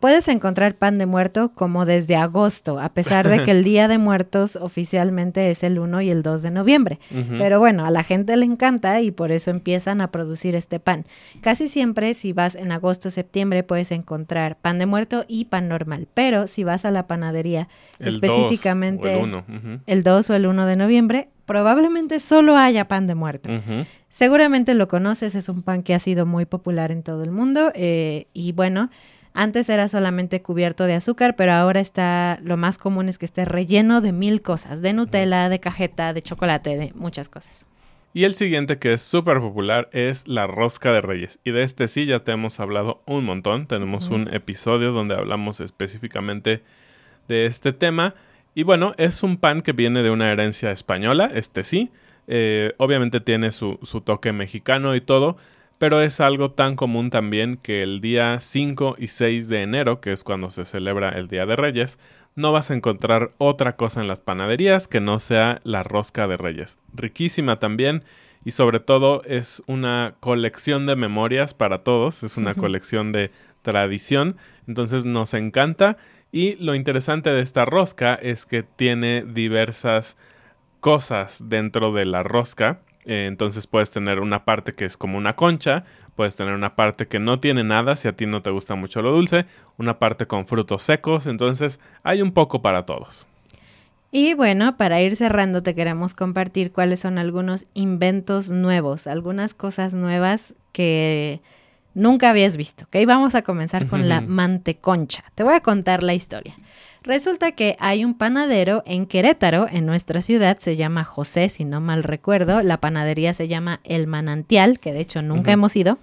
Puedes 0.00 0.28
encontrar 0.28 0.74
pan 0.74 0.96
de 0.96 1.06
muerto 1.06 1.52
como 1.54 1.86
desde 1.86 2.16
agosto, 2.16 2.78
a 2.78 2.90
pesar 2.90 3.28
de 3.28 3.44
que 3.44 3.50
el 3.50 3.64
Día 3.64 3.88
de 3.88 3.96
Muertos 3.96 4.56
oficialmente 4.56 5.50
es 5.50 5.62
el 5.62 5.78
1 5.78 6.02
y 6.02 6.10
el 6.10 6.22
2 6.22 6.42
de 6.42 6.50
noviembre. 6.50 7.00
Pero 7.38 7.58
bueno, 7.58 7.86
a 7.86 7.90
la 7.90 8.04
gente 8.04 8.36
le 8.36 8.44
encanta 8.44 9.00
y 9.00 9.10
por 9.10 9.32
eso 9.32 9.50
empiezan 9.50 10.02
a 10.02 10.10
producir 10.10 10.54
este 10.54 10.80
pan. 10.80 11.06
Casi 11.40 11.66
siempre 11.66 12.12
si 12.12 12.34
vas 12.34 12.56
en 12.56 12.72
agosto 12.72 13.08
o 13.08 13.10
septiembre 13.10 13.62
puedes 13.62 13.90
encontrar 13.90 14.58
pan 14.58 14.78
de 14.78 14.84
muerto 14.84 15.24
y 15.28 15.46
pan 15.46 15.68
normal. 15.68 16.08
Pero 16.12 16.46
si 16.46 16.62
vas 16.62 16.84
a 16.84 16.90
la 16.90 17.06
panadería 17.06 17.68
específicamente 17.98 19.18
el, 19.86 20.02
2 20.02 20.30
o 20.30 20.34
el 20.34 20.46
1 20.46 20.66
de 20.66 20.76
noviembre, 20.76 21.28
probablemente 21.46 22.20
solo 22.20 22.56
haya 22.56 22.86
pan 22.86 23.06
de 23.06 23.14
muerto. 23.14 23.48
Seguramente 24.08 24.74
lo 24.74 24.88
conoces, 24.88 25.34
es 25.34 25.48
un 25.48 25.62
pan 25.62 25.82
que 25.82 25.94
ha 25.94 25.98
sido 25.98 26.26
muy 26.26 26.44
popular 26.44 26.90
en 26.90 27.02
todo 27.02 27.22
el 27.22 27.30
mundo 27.30 27.70
eh, 27.74 28.28
y 28.32 28.52
bueno, 28.52 28.90
antes 29.36 29.68
era 29.68 29.86
solamente 29.86 30.42
cubierto 30.42 30.84
de 30.84 30.94
azúcar, 30.94 31.36
pero 31.36 31.52
ahora 31.52 31.80
está, 31.80 32.40
lo 32.42 32.56
más 32.56 32.78
común 32.78 33.08
es 33.08 33.18
que 33.18 33.26
esté 33.26 33.44
relleno 33.44 34.00
de 34.00 34.12
mil 34.12 34.42
cosas, 34.42 34.82
de 34.82 34.92
Nutella, 34.92 35.48
de 35.48 35.60
cajeta, 35.60 36.12
de 36.12 36.22
chocolate, 36.22 36.76
de 36.76 36.92
muchas 36.94 37.28
cosas. 37.28 37.66
Y 38.14 38.24
el 38.24 38.34
siguiente 38.34 38.78
que 38.78 38.94
es 38.94 39.02
súper 39.02 39.40
popular 39.40 39.90
es 39.92 40.26
la 40.26 40.46
rosca 40.46 40.90
de 40.90 41.02
reyes. 41.02 41.38
Y 41.44 41.50
de 41.50 41.64
este 41.64 41.86
sí 41.86 42.06
ya 42.06 42.20
te 42.20 42.32
hemos 42.32 42.60
hablado 42.60 43.02
un 43.04 43.26
montón. 43.26 43.66
Tenemos 43.66 44.08
un 44.08 44.32
episodio 44.32 44.92
donde 44.92 45.14
hablamos 45.14 45.60
específicamente 45.60 46.62
de 47.28 47.44
este 47.44 47.74
tema. 47.74 48.14
Y 48.54 48.62
bueno, 48.62 48.94
es 48.96 49.22
un 49.22 49.36
pan 49.36 49.60
que 49.60 49.72
viene 49.72 50.02
de 50.02 50.10
una 50.10 50.32
herencia 50.32 50.72
española, 50.72 51.30
este 51.34 51.62
sí. 51.62 51.90
Eh, 52.26 52.72
obviamente 52.78 53.20
tiene 53.20 53.52
su, 53.52 53.78
su 53.82 54.00
toque 54.00 54.32
mexicano 54.32 54.96
y 54.96 55.02
todo, 55.02 55.36
pero 55.78 56.00
es 56.00 56.20
algo 56.20 56.50
tan 56.50 56.76
común 56.76 57.10
también 57.10 57.56
que 57.56 57.82
el 57.82 58.00
día 58.00 58.38
5 58.40 58.96
y 58.98 59.08
6 59.08 59.48
de 59.48 59.62
enero, 59.62 60.00
que 60.00 60.12
es 60.12 60.24
cuando 60.24 60.50
se 60.50 60.64
celebra 60.64 61.10
el 61.10 61.28
Día 61.28 61.46
de 61.46 61.56
Reyes, 61.56 61.98
no 62.34 62.52
vas 62.52 62.70
a 62.70 62.74
encontrar 62.74 63.32
otra 63.38 63.76
cosa 63.76 64.00
en 64.00 64.08
las 64.08 64.20
panaderías 64.20 64.88
que 64.88 65.00
no 65.00 65.18
sea 65.18 65.60
la 65.64 65.82
rosca 65.82 66.28
de 66.28 66.36
Reyes. 66.36 66.78
Riquísima 66.94 67.58
también 67.58 68.04
y 68.44 68.52
sobre 68.52 68.78
todo 68.78 69.22
es 69.24 69.62
una 69.66 70.14
colección 70.20 70.86
de 70.86 70.96
memorias 70.96 71.54
para 71.54 71.82
todos, 71.82 72.22
es 72.22 72.36
una 72.36 72.54
colección 72.54 73.10
de 73.12 73.30
tradición, 73.62 74.36
entonces 74.68 75.04
nos 75.04 75.34
encanta 75.34 75.96
y 76.30 76.54
lo 76.56 76.74
interesante 76.74 77.30
de 77.30 77.40
esta 77.40 77.64
rosca 77.64 78.14
es 78.14 78.46
que 78.46 78.62
tiene 78.62 79.24
diversas 79.24 80.16
cosas 80.80 81.42
dentro 81.46 81.92
de 81.92 82.04
la 82.04 82.22
rosca 82.22 82.80
eh, 83.06 83.26
entonces 83.26 83.66
puedes 83.66 83.90
tener 83.90 84.20
una 84.20 84.44
parte 84.44 84.74
que 84.74 84.84
es 84.84 84.96
como 84.96 85.16
una 85.16 85.34
concha, 85.34 85.84
puedes 86.16 86.34
tener 86.34 86.54
una 86.54 86.74
parte 86.74 87.06
que 87.06 87.20
no 87.20 87.38
tiene 87.38 87.62
nada 87.62 87.94
si 87.94 88.08
a 88.08 88.12
ti 88.12 88.26
no 88.26 88.42
te 88.42 88.50
gusta 88.50 88.74
mucho 88.74 89.00
lo 89.00 89.12
dulce, 89.12 89.46
una 89.78 89.98
parte 89.98 90.26
con 90.26 90.46
frutos 90.46 90.82
secos, 90.82 91.26
entonces 91.26 91.78
hay 92.02 92.20
un 92.20 92.32
poco 92.32 92.62
para 92.62 92.84
todos. 92.84 93.26
Y 94.10 94.34
bueno, 94.34 94.76
para 94.76 95.00
ir 95.00 95.14
cerrando 95.14 95.62
te 95.62 95.74
queremos 95.74 96.14
compartir 96.14 96.72
cuáles 96.72 97.00
son 97.00 97.18
algunos 97.18 97.66
inventos 97.74 98.50
nuevos, 98.50 99.06
algunas 99.06 99.54
cosas 99.54 99.94
nuevas 99.94 100.54
que 100.72 101.40
nunca 101.94 102.30
habías 102.30 102.56
visto. 102.56 102.84
¿ok? 102.84 103.06
Vamos 103.06 103.34
a 103.34 103.42
comenzar 103.42 103.86
con 103.86 104.08
la 104.08 104.20
manteconcha. 104.26 105.24
Te 105.34 105.42
voy 105.42 105.54
a 105.54 105.60
contar 105.60 106.02
la 106.02 106.14
historia. 106.14 106.54
Resulta 107.06 107.52
que 107.52 107.76
hay 107.78 108.04
un 108.04 108.14
panadero 108.14 108.82
en 108.84 109.06
Querétaro, 109.06 109.68
en 109.70 109.86
nuestra 109.86 110.20
ciudad, 110.20 110.58
se 110.58 110.74
llama 110.74 111.04
José, 111.04 111.48
si 111.48 111.64
no 111.64 111.80
mal 111.80 112.02
recuerdo. 112.02 112.62
La 112.62 112.80
panadería 112.80 113.32
se 113.32 113.46
llama 113.46 113.78
El 113.84 114.08
Manantial, 114.08 114.80
que 114.80 114.92
de 114.92 115.02
hecho 115.02 115.22
nunca 115.22 115.52
hemos 115.52 115.76
ido, 115.76 115.98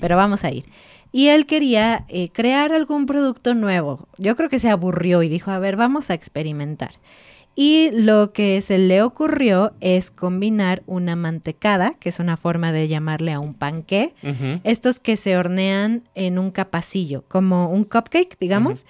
pero 0.00 0.16
vamos 0.16 0.42
a 0.42 0.50
ir. 0.50 0.64
Y 1.12 1.28
él 1.28 1.46
quería 1.46 2.06
eh, 2.08 2.30
crear 2.30 2.72
algún 2.72 3.06
producto 3.06 3.54
nuevo. 3.54 4.08
Yo 4.18 4.34
creo 4.34 4.48
que 4.48 4.58
se 4.58 4.68
aburrió 4.68 5.22
y 5.22 5.28
dijo, 5.28 5.52
a 5.52 5.60
ver, 5.60 5.76
vamos 5.76 6.10
a 6.10 6.14
experimentar. 6.14 6.98
Y 7.54 7.90
lo 7.92 8.32
que 8.32 8.62
se 8.62 8.78
le 8.78 9.00
ocurrió 9.02 9.74
es 9.80 10.10
combinar 10.10 10.82
una 10.86 11.14
mantecada, 11.14 11.94
que 12.00 12.08
es 12.08 12.18
una 12.18 12.36
forma 12.36 12.72
de 12.72 12.88
llamarle 12.88 13.32
a 13.32 13.38
un 13.38 13.54
panqué, 13.54 14.14
estos 14.64 14.98
que 14.98 15.16
se 15.16 15.36
hornean 15.36 16.02
en 16.16 16.40
un 16.40 16.50
capacillo, 16.50 17.22
como 17.28 17.68
un 17.68 17.84
cupcake, 17.84 18.36
digamos 18.40 18.86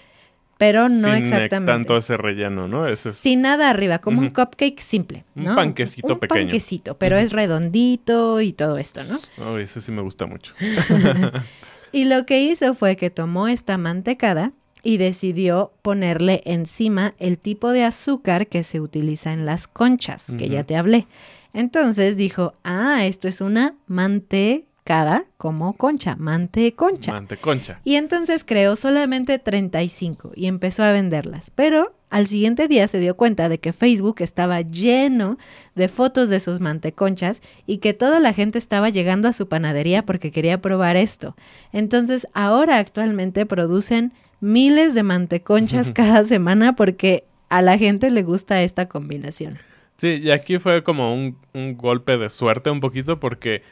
pero 0.63 0.89
no 0.89 1.09
Sin 1.13 1.25
exactamente. 1.25 1.73
tanto 1.73 1.97
ese 1.97 2.17
relleno, 2.17 2.69
¿no? 2.69 2.85
Sin 2.95 3.43
nada 3.43 3.69
arriba, 3.69 3.99
como 3.99 4.21
un 4.21 4.31
cupcake 4.31 4.79
simple, 4.79 5.25
¿no? 5.35 5.51
Un 5.51 5.57
panquecito 5.57 6.21
pequeño. 6.21 6.43
Un 6.43 6.47
panquecito, 6.47 6.97
pero 6.99 7.19
es 7.19 7.33
redondito 7.33 8.41
y 8.41 8.53
todo 8.53 8.79
esto, 8.79 9.01
¿no? 9.03 9.19
Oh, 9.45 9.59
ese 9.59 9.81
sí 9.81 9.91
me 9.91 10.03
gusta 10.03 10.27
mucho. 10.27 10.55
Y 11.95 12.07
lo 12.07 12.25
que 12.25 12.41
hizo 12.41 12.75
fue 12.75 12.97
que 12.97 13.11
tomó 13.11 13.49
esta 13.49 13.77
mantecada 13.77 14.53
y 14.83 14.97
decidió 14.97 15.73
ponerle 15.83 16.41
encima 16.47 17.13
el 17.19 17.39
tipo 17.39 17.71
de 17.73 17.85
azúcar 17.85 18.47
que 18.47 18.63
se 18.63 18.81
utiliza 18.81 19.35
en 19.35 19.45
las 19.45 19.69
conchas, 19.69 20.33
que 20.39 20.49
ya 20.49 20.65
te 20.65 20.77
hablé. 20.77 21.07
Entonces 21.53 22.17
dijo, 22.17 22.55
ah, 22.65 23.05
esto 23.05 23.29
es 23.29 23.43
una 23.43 23.75
mantecada 24.83 25.25
como 25.37 25.75
concha, 25.75 26.17
manteconcha. 26.17 27.13
Manteconcha. 27.13 27.81
Y 27.85 27.97
entonces 27.97 28.45
creó 28.45 28.77
solamente 28.77 29.39
35 29.39 30.33
y 30.35 30.47
empezó 30.47 30.83
a 30.83 30.93
venderlas. 30.93 31.51
Pero 31.51 31.95
al 32.11 32.27
siguiente 32.27 32.69
día 32.69 32.87
se 32.89 32.99
dio 32.99 33.17
cuenta 33.17 33.49
de 33.49 33.59
que 33.59 33.73
Facebook 33.73 34.17
estaba 34.21 34.61
lleno 34.61 35.39
de 35.75 35.89
fotos 35.89 36.29
de 36.29 36.41
sus 36.41 36.61
manteconchas 36.61 37.43
y 37.67 37.79
que 37.79 37.95
toda 37.95 38.21
la 38.21 38.33
gente 38.33 38.59
estaba 38.59 38.91
llegando 38.91 39.29
a 39.29 39.33
su 39.33 39.49
panadería 39.49 40.05
porque 40.05 40.31
quería 40.31 40.61
probar 40.61 40.97
esto. 40.97 41.37
Entonces 41.73 42.27
ahora 42.35 42.79
actualmente 42.79 43.47
producen 43.47 44.13
miles 44.41 44.95
de 44.95 45.03
manteconchas 45.03 45.91
cada 45.95 46.25
semana 46.25 46.75
porque 46.77 47.25
a 47.49 47.63
la 47.63 47.79
gente 47.79 48.11
le 48.11 48.23
gusta 48.23 48.63
esta 48.63 48.89
combinación. 48.89 49.59
Sí, 49.97 50.21
y 50.23 50.31
aquí 50.31 50.59
fue 50.59 50.83
como 50.83 51.15
un, 51.15 51.37
un 51.55 51.77
golpe 51.77 52.17
de 52.19 52.29
suerte 52.29 52.71
un 52.71 52.81
poquito 52.81 53.21
porque 53.21 53.63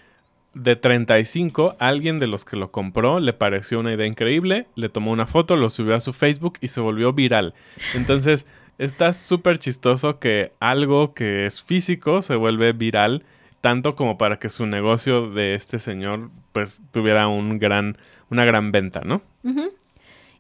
de 0.55 0.75
35, 0.77 1.77
alguien 1.79 2.19
de 2.19 2.27
los 2.27 2.45
que 2.45 2.57
lo 2.57 2.71
compró 2.73 3.21
le 3.21 3.33
pareció 3.33 3.79
una 3.81 3.93
idea 3.93 4.07
increíble, 4.07 4.67
le 4.75 4.89
tomó 4.89 5.13
una 5.13 5.27
foto, 5.27 5.55
lo 5.57 5.71
subió 5.71 5.95
a 5.95 6.01
su 6.01 6.13
Facebook 6.13 6.59
y 6.61 6.69
se 6.69 6.81
volvió 6.81 7.13
viral. 7.13 7.55
Entonces, 7.95 8.47
está 8.79 9.13
súper 9.13 9.59
chistoso 9.59 10.19
que 10.19 10.53
algo 10.59 11.15
que 11.15 11.47
es 11.47 11.63
físico 11.63 12.21
se 12.23 12.35
vuelve 12.35 12.73
viral, 12.73 13.25
tanto 13.61 13.95
como 13.95 14.17
para 14.19 14.39
que 14.39 14.49
su 14.49 14.67
negocio 14.67 15.31
de 15.31 15.55
este 15.55 15.79
señor 15.79 16.31
pues 16.53 16.83
tuviera 16.91 17.29
un 17.29 17.59
gran, 17.59 17.97
una 18.31 18.45
gran 18.45 18.73
venta, 18.73 19.03
¿no? 19.05 19.23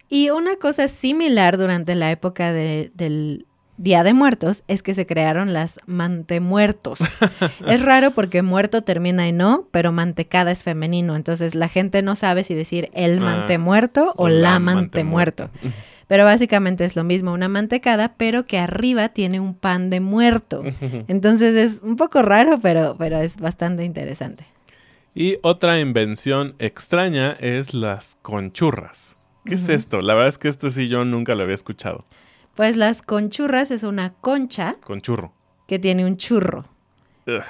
Y 0.08 0.30
una 0.30 0.56
cosa 0.56 0.88
similar 0.88 1.56
durante 1.56 1.94
la 1.94 2.10
época 2.10 2.52
de- 2.52 2.90
del 2.94 3.46
Día 3.80 4.04
de 4.04 4.12
Muertos 4.12 4.62
es 4.68 4.82
que 4.82 4.92
se 4.92 5.06
crearon 5.06 5.54
las 5.54 5.80
mantemuertos. 5.86 7.00
es 7.66 7.80
raro 7.80 8.10
porque 8.10 8.42
muerto 8.42 8.82
termina 8.82 9.26
en 9.26 9.38
no, 9.38 9.68
pero 9.70 9.90
mantecada 9.90 10.50
es 10.50 10.64
femenino. 10.64 11.16
Entonces 11.16 11.54
la 11.54 11.66
gente 11.66 12.02
no 12.02 12.14
sabe 12.14 12.44
si 12.44 12.52
decir 12.54 12.90
el 12.92 13.16
Ah, 13.20 13.22
mantemuerto 13.22 14.12
o, 14.18 14.28
la 14.28 14.58
mantemuerto. 14.58 15.48
Pero 16.08 16.26
básicamente 16.26 16.84
es 16.84 16.94
lo 16.94 17.04
mismo, 17.04 17.32
una 17.32 17.48
mantecada, 17.48 18.12
pero 18.18 18.44
que 18.44 18.58
arriba 18.58 19.08
tiene 19.08 19.40
un 19.40 19.54
pan 19.54 19.88
de 19.88 20.00
muerto. 20.00 20.62
Entonces 21.08 21.56
es 21.56 21.80
un 21.82 21.96
poco 21.96 22.20
raro, 22.20 22.60
pero, 22.60 22.96
pero 22.98 23.16
es 23.16 23.38
bastante 23.38 23.84
interesante. 23.84 24.44
Y 25.14 25.38
otra 25.40 25.80
invención 25.80 26.54
extraña 26.58 27.32
es 27.40 27.72
las 27.72 28.18
conchurras. 28.20 29.16
¿Qué 29.46 29.54
es 29.54 29.70
esto? 29.70 30.02
La 30.02 30.12
verdad 30.12 30.28
es 30.28 30.36
que 30.36 30.48
esto 30.48 30.68
sí 30.68 30.88
yo 30.88 31.06
nunca 31.06 31.34
lo 31.34 31.44
había 31.44 31.54
escuchado. 31.54 32.04
Pues 32.60 32.76
las 32.76 33.00
conchurras 33.00 33.70
es 33.70 33.84
una 33.84 34.12
concha 34.12 34.76
Conchurro. 34.84 35.32
que 35.66 35.78
tiene 35.78 36.04
un 36.04 36.18
churro. 36.18 36.66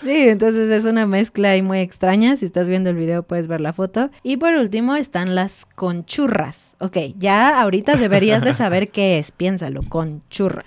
Sí, 0.00 0.28
entonces 0.28 0.70
es 0.70 0.86
una 0.86 1.04
mezcla 1.04 1.50
ahí 1.50 1.60
muy 1.60 1.80
extraña. 1.80 2.38
Si 2.38 2.46
estás 2.46 2.70
viendo 2.70 2.88
el 2.88 2.96
video 2.96 3.22
puedes 3.22 3.46
ver 3.46 3.60
la 3.60 3.74
foto. 3.74 4.08
Y 4.22 4.38
por 4.38 4.54
último 4.54 4.96
están 4.96 5.34
las 5.34 5.66
conchurras. 5.66 6.74
Ok, 6.78 6.96
ya 7.18 7.60
ahorita 7.60 7.96
deberías 7.96 8.42
de 8.42 8.54
saber 8.54 8.88
qué 8.88 9.18
es. 9.18 9.30
Piénsalo, 9.30 9.82
conchurra. 9.90 10.64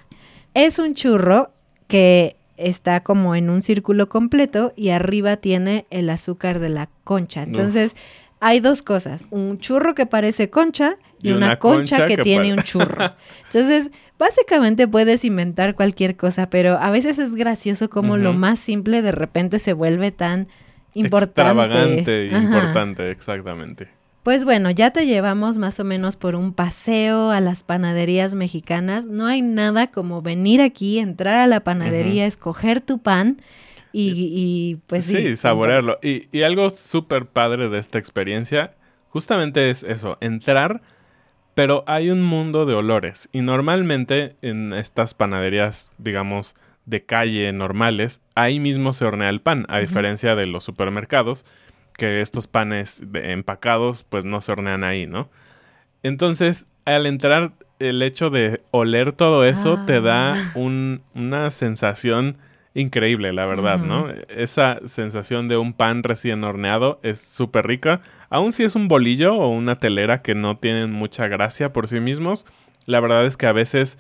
Es 0.54 0.78
un 0.78 0.94
churro 0.94 1.50
que 1.88 2.36
está 2.58 3.00
como 3.02 3.34
en 3.34 3.50
un 3.50 3.64
círculo 3.64 4.08
completo 4.08 4.72
y 4.76 4.90
arriba 4.90 5.38
tiene 5.38 5.88
el 5.90 6.12
azúcar 6.12 6.60
de 6.60 6.70
la 6.70 6.90
concha. 7.04 7.42
Entonces 7.42 7.96
hay 8.40 8.60
dos 8.60 8.84
cosas. 8.84 9.26
Un 9.32 9.58
churro 9.58 9.96
que 9.96 10.06
parece 10.06 10.52
concha 10.52 10.98
y, 11.22 11.30
Y 11.30 11.32
una, 11.32 11.48
una 11.48 11.60
concha, 11.60 11.98
concha 11.98 12.08
que, 12.08 12.16
que 12.18 12.24
tiene 12.24 12.54
un 12.54 12.62
churro. 12.64 13.14
Entonces, 13.46 13.92
básicamente 14.18 14.88
puedes 14.88 15.26
inventar 15.26 15.76
cualquier 15.76 16.16
cosa, 16.16 16.50
pero 16.50 16.78
a 16.78 16.92
veces 16.92 17.20
es 17.20 17.36
gracioso 17.36 17.90
como 17.90 18.18
lo 18.18 18.34
más 18.34 18.60
simple 18.60 19.02
de 19.02 19.12
repente 19.12 19.60
se 19.60 19.74
vuelve 19.74 20.12
tan 20.12 20.48
importante. 20.94 21.42
Extravagante 21.42 22.26
y 22.26 22.34
Ajá. 22.34 22.44
importante, 22.44 23.12
exactamente. 23.12 23.90
Pues 24.24 24.44
bueno, 24.44 24.72
ya 24.72 24.92
te 24.92 25.06
llevamos 25.06 25.58
más 25.58 25.80
o 25.80 25.86
menos 25.86 26.18
por 26.18 26.36
un 26.36 26.52
paseo 26.52 27.32
a 27.32 27.40
las 27.40 27.64
panaderías 27.64 28.34
mexicanas. 28.34 29.06
No 29.06 29.26
hay 29.26 29.42
nada 29.42 29.88
como 29.88 30.22
venir 30.22 30.62
aquí, 30.62 31.00
entrar 31.00 31.36
a 31.36 31.48
la 31.48 31.62
panadería, 31.62 32.26
escoger 32.26 32.82
tu 32.82 33.00
pan 33.00 33.38
y, 33.94 34.12
y, 34.34 34.82
pues 34.88 35.06
sí. 35.06 35.16
sí, 35.16 35.38
saborearlo. 35.38 35.98
Y, 36.04 36.28
y 36.38 36.42
algo 36.42 36.70
súper 36.72 37.28
padre 37.28 37.70
de 37.70 37.80
esta 37.80 38.00
experiencia, 38.00 38.74
justamente 39.08 39.70
es 39.70 39.84
eso, 39.84 40.18
entrar, 40.20 40.82
pero 41.58 41.84
hay 41.88 42.12
un 42.12 42.22
mundo 42.22 42.68
de 42.68 42.76
olores. 42.76 43.30
Y 43.32 43.42
normalmente 43.42 44.36
en 44.44 44.74
estas 44.74 45.16
panaderías, 45.16 45.92
digamos, 45.98 46.56
de 46.86 47.04
calle 47.04 47.52
normales, 47.52 48.22
ahí 48.36 48.60
mismo 48.60 48.94
se 48.94 49.06
hornea 49.06 49.30
el 49.30 49.42
pan, 49.42 49.66
a 49.68 49.80
diferencia 49.80 50.36
de 50.36 50.46
los 50.46 50.64
supermercados, 50.64 51.48
que 51.98 52.22
estos 52.22 52.46
panes 52.46 53.02
de- 53.12 53.32
empacados, 53.32 54.04
pues 54.04 54.24
no 54.24 54.40
se 54.40 54.52
hornean 54.52 54.84
ahí, 54.84 55.08
¿no? 55.08 55.32
Entonces, 56.04 56.68
al 56.86 57.08
entrar, 57.08 57.54
el 57.80 58.04
hecho 58.04 58.30
de 58.30 58.62
oler 58.70 59.14
todo 59.14 59.44
eso 59.44 59.80
te 59.88 60.00
da 60.00 60.34
Ah. 60.34 60.52
un- 60.54 61.02
una 61.16 61.50
sensación 61.50 62.38
increíble, 62.78 63.34
la 63.34 63.46
verdad, 63.46 63.80
¿no? 63.80 64.08
Esa 64.30 64.80
sensación 64.86 65.48
de 65.48 65.58
un 65.58 65.74
pan 65.74 66.04
recién 66.04 66.44
horneado 66.44 67.00
es 67.02 67.20
súper 67.20 67.66
rica. 67.66 68.02
Aun 68.30 68.54
si 68.54 68.64
es 68.64 68.76
un 68.76 68.88
bolillo 68.88 69.36
o 69.36 69.50
una 69.50 69.80
telera 69.80 70.22
que 70.22 70.36
no 70.36 70.58
tienen 70.58 70.92
mucha 70.92 71.28
gracia 71.28 71.74
por 71.74 71.88
sí 71.88 72.00
mismos, 72.00 72.46
la 72.86 73.00
verdad 73.00 73.26
es 73.26 73.36
que 73.36 73.48
a 73.48 73.52
veces 73.52 73.98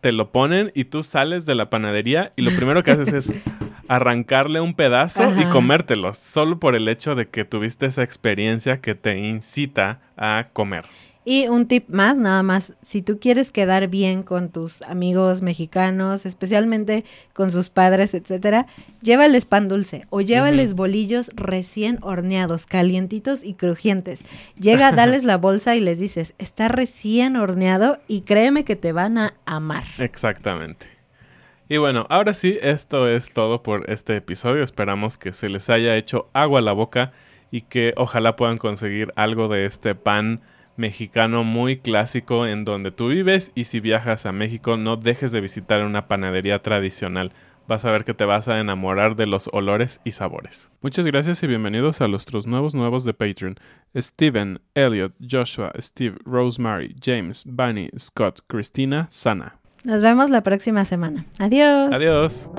te 0.00 0.10
lo 0.10 0.32
ponen 0.32 0.72
y 0.74 0.84
tú 0.84 1.02
sales 1.02 1.44
de 1.46 1.54
la 1.54 1.70
panadería 1.70 2.32
y 2.34 2.42
lo 2.42 2.50
primero 2.56 2.82
que 2.82 2.92
haces 2.92 3.12
es 3.12 3.32
arrancarle 3.88 4.60
un 4.60 4.74
pedazo 4.74 5.30
y 5.38 5.44
comértelo, 5.44 6.14
solo 6.14 6.58
por 6.58 6.74
el 6.74 6.88
hecho 6.88 7.14
de 7.14 7.28
que 7.28 7.44
tuviste 7.44 7.86
esa 7.86 8.02
experiencia 8.02 8.80
que 8.80 8.94
te 8.94 9.18
incita 9.18 10.00
a 10.16 10.48
comer. 10.52 10.84
Y 11.24 11.46
un 11.46 11.66
tip 11.66 11.88
más, 11.88 12.18
nada 12.18 12.42
más, 12.42 12.74
si 12.82 13.00
tú 13.00 13.20
quieres 13.20 13.52
quedar 13.52 13.86
bien 13.86 14.24
con 14.24 14.48
tus 14.48 14.82
amigos 14.82 15.40
mexicanos, 15.40 16.26
especialmente 16.26 17.04
con 17.32 17.52
sus 17.52 17.70
padres, 17.70 18.14
etcétera, 18.14 18.66
llévales 19.02 19.44
pan 19.44 19.68
dulce 19.68 20.06
o 20.10 20.20
llévales 20.20 20.74
bolillos 20.74 21.30
recién 21.36 21.98
horneados, 22.02 22.66
calientitos 22.66 23.44
y 23.44 23.54
crujientes. 23.54 24.24
Llega, 24.58 24.90
dales 24.90 25.22
la 25.22 25.36
bolsa 25.36 25.76
y 25.76 25.80
les 25.80 26.00
dices, 26.00 26.34
está 26.38 26.66
recién 26.66 27.36
horneado 27.36 28.00
y 28.08 28.22
créeme 28.22 28.64
que 28.64 28.74
te 28.74 28.92
van 28.92 29.16
a 29.18 29.34
amar. 29.46 29.84
Exactamente. 29.98 30.86
Y 31.68 31.76
bueno, 31.76 32.04
ahora 32.10 32.34
sí, 32.34 32.58
esto 32.60 33.06
es 33.06 33.32
todo 33.32 33.62
por 33.62 33.88
este 33.88 34.16
episodio. 34.16 34.64
Esperamos 34.64 35.18
que 35.18 35.32
se 35.32 35.48
les 35.48 35.70
haya 35.70 35.96
hecho 35.96 36.28
agua 36.32 36.58
a 36.58 36.62
la 36.62 36.72
boca 36.72 37.12
y 37.52 37.62
que 37.62 37.94
ojalá 37.96 38.34
puedan 38.34 38.56
conseguir 38.56 39.12
algo 39.14 39.46
de 39.46 39.66
este 39.66 39.94
pan 39.94 40.40
mexicano 40.82 41.44
muy 41.44 41.78
clásico 41.78 42.44
en 42.44 42.64
donde 42.64 42.90
tú 42.90 43.06
vives 43.06 43.52
y 43.54 43.64
si 43.64 43.78
viajas 43.78 44.26
a 44.26 44.32
México 44.32 44.76
no 44.76 44.96
dejes 44.96 45.30
de 45.30 45.40
visitar 45.40 45.84
una 45.84 46.08
panadería 46.08 46.60
tradicional. 46.60 47.32
Vas 47.68 47.84
a 47.84 47.92
ver 47.92 48.04
que 48.04 48.14
te 48.14 48.24
vas 48.24 48.48
a 48.48 48.58
enamorar 48.58 49.14
de 49.14 49.26
los 49.26 49.48
olores 49.52 50.00
y 50.02 50.10
sabores. 50.10 50.72
Muchas 50.80 51.06
gracias 51.06 51.40
y 51.44 51.46
bienvenidos 51.46 52.00
a 52.00 52.08
nuestros 52.08 52.48
nuevos 52.48 52.74
nuevos 52.74 53.04
de 53.04 53.14
Patreon. 53.14 53.54
Steven, 53.96 54.60
Elliot, 54.74 55.12
Joshua, 55.20 55.72
Steve, 55.78 56.16
Rosemary, 56.24 56.96
James, 57.00 57.44
Bunny, 57.46 57.88
Scott, 57.96 58.40
Christina, 58.48 59.06
Sana. 59.08 59.60
Nos 59.84 60.02
vemos 60.02 60.30
la 60.30 60.42
próxima 60.42 60.84
semana. 60.84 61.26
Adiós. 61.38 61.94
Adiós. 61.94 62.50